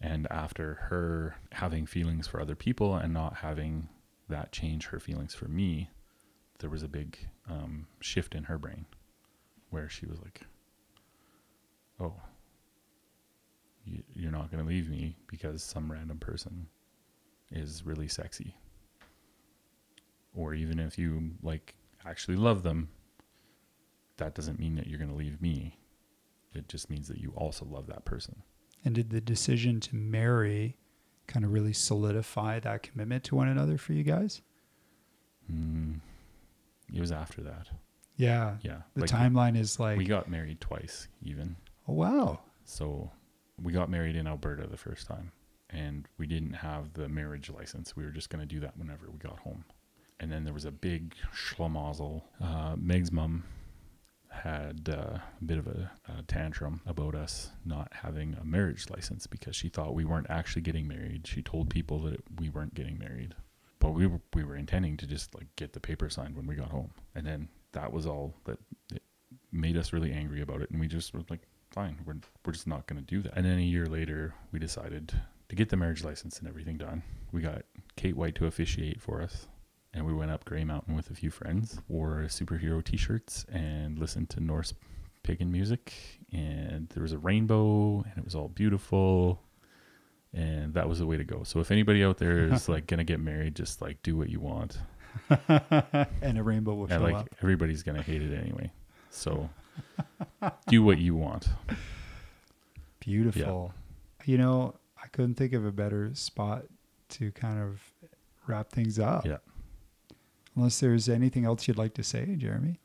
And 0.00 0.26
after 0.30 0.74
her 0.90 1.36
having 1.52 1.86
feelings 1.86 2.26
for 2.26 2.40
other 2.40 2.54
people 2.54 2.94
and 2.96 3.12
not 3.12 3.36
having 3.36 3.88
that 4.32 4.52
change 4.52 4.86
her 4.86 4.98
feelings 4.98 5.34
for 5.34 5.46
me, 5.46 5.90
there 6.58 6.70
was 6.70 6.82
a 6.82 6.88
big 6.88 7.18
um, 7.48 7.86
shift 8.00 8.34
in 8.34 8.44
her 8.44 8.58
brain 8.58 8.86
where 9.70 9.88
she 9.88 10.06
was 10.06 10.20
like, 10.20 10.42
oh, 12.00 12.14
you, 13.84 14.02
you're 14.14 14.32
not 14.32 14.50
going 14.50 14.62
to 14.62 14.68
leave 14.68 14.88
me 14.88 15.16
because 15.26 15.62
some 15.62 15.90
random 15.90 16.18
person 16.18 16.66
is 17.50 17.84
really 17.84 18.08
sexy. 18.08 18.56
Or 20.34 20.54
even 20.54 20.78
if 20.78 20.98
you 20.98 21.32
like 21.42 21.74
actually 22.06 22.36
love 22.36 22.62
them, 22.62 22.88
that 24.16 24.34
doesn't 24.34 24.58
mean 24.58 24.76
that 24.76 24.86
you're 24.86 24.98
going 24.98 25.10
to 25.10 25.16
leave 25.16 25.42
me. 25.42 25.78
It 26.54 26.68
just 26.68 26.90
means 26.90 27.08
that 27.08 27.18
you 27.18 27.32
also 27.36 27.64
love 27.64 27.86
that 27.88 28.04
person. 28.04 28.42
And 28.84 28.94
did 28.94 29.10
the 29.10 29.20
decision 29.20 29.80
to 29.80 29.96
marry 29.96 30.76
kind 31.26 31.44
of 31.44 31.52
really 31.52 31.72
solidify 31.72 32.60
that 32.60 32.82
commitment 32.82 33.24
to 33.24 33.36
one 33.36 33.48
another 33.48 33.78
for 33.78 33.92
you 33.92 34.02
guys? 34.02 34.42
Mm, 35.52 36.00
it 36.94 37.00
was 37.00 37.12
after 37.12 37.42
that. 37.42 37.68
Yeah. 38.16 38.56
Yeah. 38.62 38.82
The 38.94 39.02
like, 39.02 39.10
timeline 39.10 39.56
is 39.56 39.80
like, 39.80 39.98
We 39.98 40.04
got 40.04 40.30
married 40.30 40.60
twice, 40.60 41.08
even. 41.22 41.56
oh, 41.88 41.94
wow. 41.94 42.40
So 42.64 43.10
we 43.60 43.72
got 43.72 43.90
married 43.90 44.16
in 44.16 44.26
Alberta 44.26 44.66
the 44.66 44.76
first 44.76 45.06
time, 45.08 45.32
and 45.70 46.06
we 46.18 46.26
didn't 46.26 46.52
have 46.52 46.92
the 46.92 47.08
marriage 47.08 47.50
license. 47.50 47.96
We 47.96 48.04
were 48.04 48.10
just 48.10 48.30
going 48.30 48.40
to 48.46 48.46
do 48.54 48.60
that 48.60 48.76
whenever 48.76 49.10
we 49.10 49.18
got 49.18 49.38
home. 49.40 49.64
And 50.20 50.30
then 50.30 50.44
there 50.44 50.54
was 50.54 50.64
a 50.64 50.70
big 50.70 51.14
schlemazel. 51.34 52.22
Uh, 52.40 52.76
Meg's 52.76 53.10
mom 53.10 53.42
had 54.32 54.88
uh, 54.88 55.18
a 55.40 55.44
bit 55.44 55.58
of 55.58 55.66
a, 55.66 55.90
a 56.18 56.22
tantrum 56.22 56.80
about 56.86 57.14
us 57.14 57.50
not 57.64 57.92
having 57.92 58.34
a 58.40 58.44
marriage 58.44 58.88
license 58.90 59.26
because 59.26 59.54
she 59.54 59.68
thought 59.68 59.94
we 59.94 60.04
weren't 60.04 60.30
actually 60.30 60.62
getting 60.62 60.88
married. 60.88 61.26
She 61.26 61.42
told 61.42 61.70
people 61.70 62.00
that 62.00 62.22
we 62.38 62.48
weren't 62.48 62.74
getting 62.74 62.98
married, 62.98 63.34
but 63.78 63.90
we 63.90 64.06
were, 64.06 64.20
we 64.34 64.44
were 64.44 64.56
intending 64.56 64.96
to 64.98 65.06
just 65.06 65.34
like 65.34 65.46
get 65.56 65.72
the 65.72 65.80
paper 65.80 66.08
signed 66.08 66.36
when 66.36 66.46
we 66.46 66.54
got 66.54 66.70
home, 66.70 66.92
and 67.14 67.26
then 67.26 67.48
that 67.72 67.92
was 67.92 68.06
all 68.06 68.34
that 68.44 68.58
it 68.92 69.02
made 69.50 69.76
us 69.76 69.92
really 69.92 70.12
angry 70.12 70.40
about 70.40 70.62
it, 70.62 70.70
and 70.70 70.80
we 70.80 70.88
just 70.88 71.14
were 71.14 71.22
like, 71.28 71.42
fine, 71.70 71.98
we're 72.04 72.16
we're 72.44 72.52
just 72.52 72.66
not 72.66 72.86
going 72.86 73.00
to 73.00 73.06
do 73.06 73.22
that. 73.22 73.36
And 73.36 73.44
then 73.44 73.58
a 73.58 73.62
year 73.62 73.86
later, 73.86 74.34
we 74.50 74.58
decided 74.58 75.12
to 75.48 75.56
get 75.56 75.68
the 75.68 75.76
marriage 75.76 76.04
license 76.04 76.38
and 76.38 76.48
everything 76.48 76.78
done. 76.78 77.02
We 77.30 77.42
got 77.42 77.62
Kate 77.96 78.16
White 78.16 78.34
to 78.36 78.46
officiate 78.46 79.00
for 79.00 79.20
us 79.20 79.46
and 79.94 80.06
we 80.06 80.12
went 80.12 80.30
up 80.30 80.44
Grey 80.44 80.64
Mountain 80.64 80.96
with 80.96 81.10
a 81.10 81.14
few 81.14 81.30
friends, 81.30 81.80
wore 81.88 82.24
superhero 82.28 82.82
T-shirts, 82.82 83.44
and 83.52 83.98
listened 83.98 84.30
to 84.30 84.40
Norse 84.40 84.74
pagan 85.22 85.52
music. 85.52 85.92
And 86.32 86.88
there 86.90 87.02
was 87.02 87.12
a 87.12 87.18
rainbow, 87.18 88.02
and 88.02 88.12
it 88.16 88.24
was 88.24 88.34
all 88.34 88.48
beautiful, 88.48 89.42
and 90.32 90.72
that 90.74 90.88
was 90.88 90.98
the 90.98 91.06
way 91.06 91.16
to 91.16 91.24
go. 91.24 91.42
So 91.44 91.60
if 91.60 91.70
anybody 91.70 92.02
out 92.02 92.18
there 92.18 92.52
is 92.52 92.68
like 92.68 92.86
gonna 92.86 93.04
get 93.04 93.20
married, 93.20 93.54
just 93.54 93.82
like 93.82 94.02
do 94.02 94.16
what 94.16 94.30
you 94.30 94.40
want, 94.40 94.78
and 95.48 96.38
a 96.38 96.42
rainbow 96.42 96.74
will 96.74 96.88
show 96.88 96.98
like 96.98 97.14
up. 97.14 97.28
everybody's 97.42 97.82
gonna 97.82 98.02
hate 98.02 98.22
it 98.22 98.34
anyway. 98.34 98.70
So 99.10 99.50
do 100.68 100.82
what 100.82 100.98
you 100.98 101.14
want. 101.14 101.48
Beautiful. 103.00 103.74
You 104.24 104.38
know, 104.38 104.76
I 105.02 105.08
couldn't 105.08 105.34
think 105.34 105.52
of 105.52 105.66
a 105.66 105.72
better 105.72 106.14
spot 106.14 106.64
to 107.10 107.30
kind 107.32 107.60
of 107.60 107.80
wrap 108.46 108.70
things 108.70 108.98
up. 108.98 109.26
Yeah. 109.26 109.38
Unless 110.56 110.80
there's 110.80 111.08
anything 111.08 111.44
else 111.44 111.66
you'd 111.66 111.78
like 111.78 111.94
to 111.94 112.02
say, 112.02 112.34
Jeremy. 112.36 112.78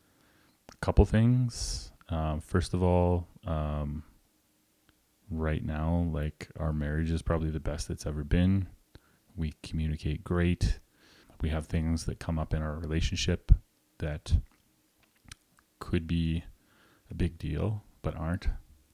A 0.72 0.76
couple 0.78 1.06
things. 1.06 1.92
Um, 2.10 2.40
first 2.40 2.74
of 2.74 2.82
all, 2.82 3.28
um, 3.46 4.04
right 5.30 5.64
now, 5.64 6.08
like 6.12 6.50
our 6.58 6.72
marriage 6.72 7.12
is 7.12 7.22
probably 7.22 7.50
the 7.50 7.60
best 7.60 7.90
it's 7.90 8.06
ever 8.06 8.24
been. 8.24 8.68
We 9.36 9.54
communicate 9.64 10.24
great. 10.24 10.80
We 11.42 11.50
have 11.50 11.68
things 11.68 12.06
that 12.06 12.20
come 12.20 12.40
up 12.40 12.54
in 12.54 12.62
our 12.62 12.76
relationship 12.76 13.52
that 14.00 14.34
could 15.80 16.08
be 16.08 16.44
a 17.12 17.14
big 17.14 17.38
deal, 17.38 17.84
but 18.02 18.16
aren't 18.16 18.48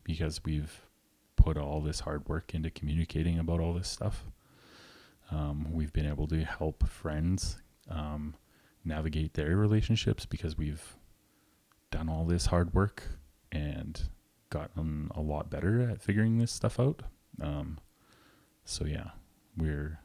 because 0.03 0.43
we've 0.43 0.81
put 1.35 1.57
all 1.57 1.81
this 1.81 2.01
hard 2.01 2.27
work 2.27 2.53
into 2.53 2.69
communicating 2.69 3.39
about 3.39 3.59
all 3.59 3.73
this 3.73 3.87
stuff. 3.87 4.25
Um, 5.31 5.71
we've 5.71 5.93
been 5.93 6.05
able 6.05 6.27
to 6.27 6.43
help 6.43 6.87
friends 6.87 7.57
um, 7.89 8.35
navigate 8.85 9.33
their 9.33 9.55
relationships 9.55 10.25
because 10.25 10.57
we've 10.57 10.95
done 11.91 12.09
all 12.09 12.25
this 12.25 12.47
hard 12.47 12.73
work 12.73 13.03
and 13.51 14.09
gotten 14.49 15.09
a 15.15 15.21
lot 15.21 15.49
better 15.49 15.81
at 15.81 16.01
figuring 16.01 16.37
this 16.37 16.51
stuff 16.51 16.79
out. 16.79 17.03
Um, 17.41 17.79
so 18.65 18.85
yeah, 18.85 19.11
we're 19.57 19.99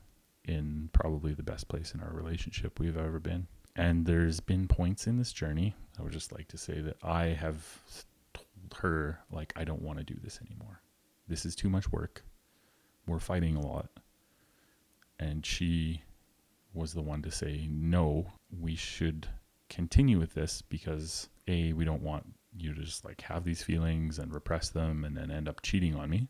in 0.45 0.91
probably 0.93 1.35
the 1.35 1.43
best 1.43 1.69
place 1.69 1.93
in 1.93 2.01
our 2.01 2.13
relationship 2.13 2.79
we've 2.81 2.97
ever 2.97 3.21
been. 3.21 3.47
And 3.77 4.07
there's 4.07 4.41
been 4.41 4.67
points 4.67 5.07
in 5.07 5.19
this 5.19 5.33
journey. 5.33 5.75
I 5.99 6.03
would 6.03 6.13
just 6.13 6.33
like 6.33 6.49
to 6.49 6.59
say 6.59 6.81
that 6.81 6.97
I 7.03 7.27
have 7.27 7.65
told 8.35 8.75
her 8.83 9.21
like 9.31 9.53
I 9.57 9.65
don't 9.65 9.83
want 9.83 9.99
to 9.99 10.05
do 10.05 10.17
this 10.23 10.41
anymore. 10.45 10.81
This 11.29 11.45
is 11.45 11.55
too 11.55 11.69
much 11.69 11.93
work. 11.93 12.25
We're 13.07 13.21
fighting 13.21 13.57
a 13.57 13.67
lot. 13.67 13.91
And 15.21 15.45
she 15.45 16.03
was 16.73 16.95
the 16.95 17.03
one 17.03 17.23
to 17.23 17.31
say 17.31 17.69
no, 17.71 18.33
we 18.51 18.75
should 18.75 19.29
continue 19.69 20.19
with 20.19 20.35
this 20.35 20.63
because 20.63 21.29
a 21.47 21.73
we 21.73 21.85
don't 21.85 22.03
want 22.03 22.25
you 22.57 22.75
to 22.75 22.83
just 22.83 23.05
like 23.05 23.21
have 23.21 23.45
these 23.45 23.63
feelings 23.63 24.19
and 24.19 24.33
repress 24.33 24.71
them 24.71 25.05
and 25.05 25.17
then 25.17 25.31
end 25.31 25.49
up 25.49 25.61
cheating 25.63 25.95
on 25.95 26.09
me 26.09 26.27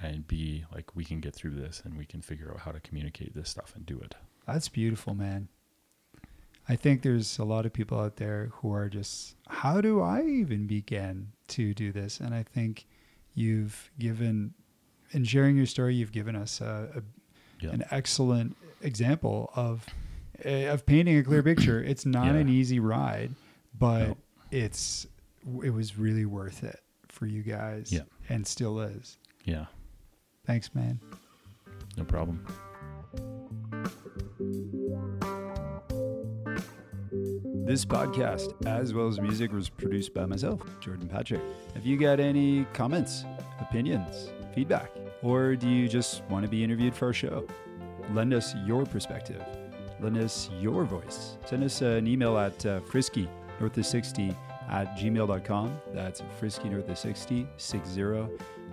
and 0.00 0.28
b 0.28 0.64
like 0.72 0.94
we 0.94 1.04
can 1.04 1.18
get 1.20 1.34
through 1.34 1.50
this 1.54 1.82
and 1.84 1.98
we 1.98 2.06
can 2.06 2.22
figure 2.22 2.52
out 2.52 2.60
how 2.60 2.70
to 2.70 2.78
communicate 2.80 3.34
this 3.34 3.48
stuff 3.48 3.72
and 3.74 3.84
do 3.84 3.98
it 3.98 4.14
That's 4.46 4.68
beautiful, 4.68 5.14
man. 5.14 5.48
I 6.68 6.76
think 6.76 7.02
there's 7.02 7.38
a 7.38 7.44
lot 7.44 7.64
of 7.66 7.72
people 7.72 7.98
out 7.98 8.16
there 8.16 8.50
who 8.54 8.72
are 8.72 8.88
just, 8.88 9.36
how 9.48 9.80
do 9.80 10.00
I 10.00 10.22
even 10.24 10.66
begin 10.66 11.32
to 11.48 11.74
do 11.74 11.92
this? 11.92 12.18
And 12.20 12.34
I 12.34 12.42
think 12.42 12.86
you've 13.34 13.90
given, 13.98 14.54
in 15.12 15.24
sharing 15.24 15.56
your 15.56 15.66
story, 15.66 15.94
you've 15.94 16.12
given 16.12 16.34
us 16.34 16.60
a, 16.60 17.02
Yeah. 17.60 17.70
an 17.70 17.84
excellent 17.90 18.56
example 18.82 19.50
of 19.54 19.86
eh, 20.44 20.64
of 20.72 20.84
painting 20.86 21.16
a 21.18 21.22
clear 21.22 21.42
picture. 21.42 21.82
It's 21.82 22.04
not 22.06 22.26
Yeah. 22.26 22.34
an 22.40 22.48
easy 22.48 22.78
ride, 22.80 23.32
but 23.78 24.08
No. 24.08 24.16
it's 24.50 25.06
it 25.62 25.70
was 25.70 25.96
really 25.98 26.24
worth 26.26 26.62
it 26.64 26.80
for 27.08 27.26
you 27.26 27.42
guys, 27.42 27.92
Yeah. 27.92 28.02
and 28.28 28.46
still 28.46 28.80
is. 28.80 29.16
yeah 29.44 29.66
Thanks, 30.44 30.74
man. 30.74 31.00
no 31.96 32.04
problem 32.04 32.44
This 37.66 37.84
podcast, 37.84 38.54
as 38.66 38.94
well 38.94 39.08
as 39.08 39.20
music, 39.20 39.52
was 39.52 39.68
produced 39.68 40.14
by 40.14 40.24
myself, 40.26 40.60
Jordan 40.80 41.08
Patrick. 41.08 41.40
Have 41.74 41.84
you 41.84 41.96
got 41.98 42.20
any 42.20 42.64
comments, 42.72 43.24
opinions, 43.60 44.30
feedback, 44.54 44.90
or 45.26 45.56
do 45.56 45.68
you 45.68 45.88
just 45.88 46.22
want 46.30 46.44
to 46.44 46.48
be 46.48 46.62
interviewed 46.62 46.94
for 46.94 47.06
our 47.06 47.12
show? 47.12 47.44
Lend 48.12 48.32
us 48.32 48.54
your 48.64 48.86
perspective. 48.86 49.42
Lend 50.00 50.16
us 50.18 50.48
your 50.60 50.84
voice. 50.84 51.36
Send 51.46 51.64
us 51.64 51.82
an 51.82 52.06
email 52.06 52.38
at 52.38 52.64
uh, 52.64 52.78
frisky 52.80 53.28
north 53.58 53.76
of 53.76 53.84
60 53.84 54.32
at 54.70 54.96
gmail.com. 54.96 55.80
That's 55.92 56.22
frisky 56.38 56.68
north 56.68 56.88
of 56.88 56.96
60, 56.96 57.44
60 57.56 58.02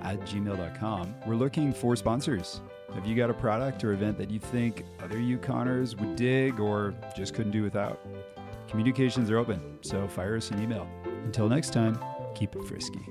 at 0.03 0.19
gmail.com. 0.21 1.15
We're 1.25 1.35
looking 1.35 1.73
for 1.73 1.95
sponsors. 1.95 2.61
Have 2.93 3.07
you 3.07 3.15
got 3.15 3.31
a 3.31 3.33
product 3.33 3.83
or 3.83 3.93
event 3.93 4.19
that 4.19 4.29
you 4.29 4.39
think 4.39 4.85
other 5.01 5.17
Yukoners 5.17 5.99
would 5.99 6.15
dig 6.15 6.59
or 6.59 6.93
just 7.17 7.33
couldn't 7.33 7.51
do 7.51 7.63
without? 7.63 7.99
Communications 8.67 9.31
are 9.31 9.39
open, 9.39 9.79
so 9.81 10.07
fire 10.07 10.37
us 10.37 10.51
an 10.51 10.61
email. 10.61 10.87
Until 11.23 11.49
next 11.49 11.73
time, 11.73 11.97
keep 12.35 12.55
it 12.55 12.63
frisky. 12.65 13.01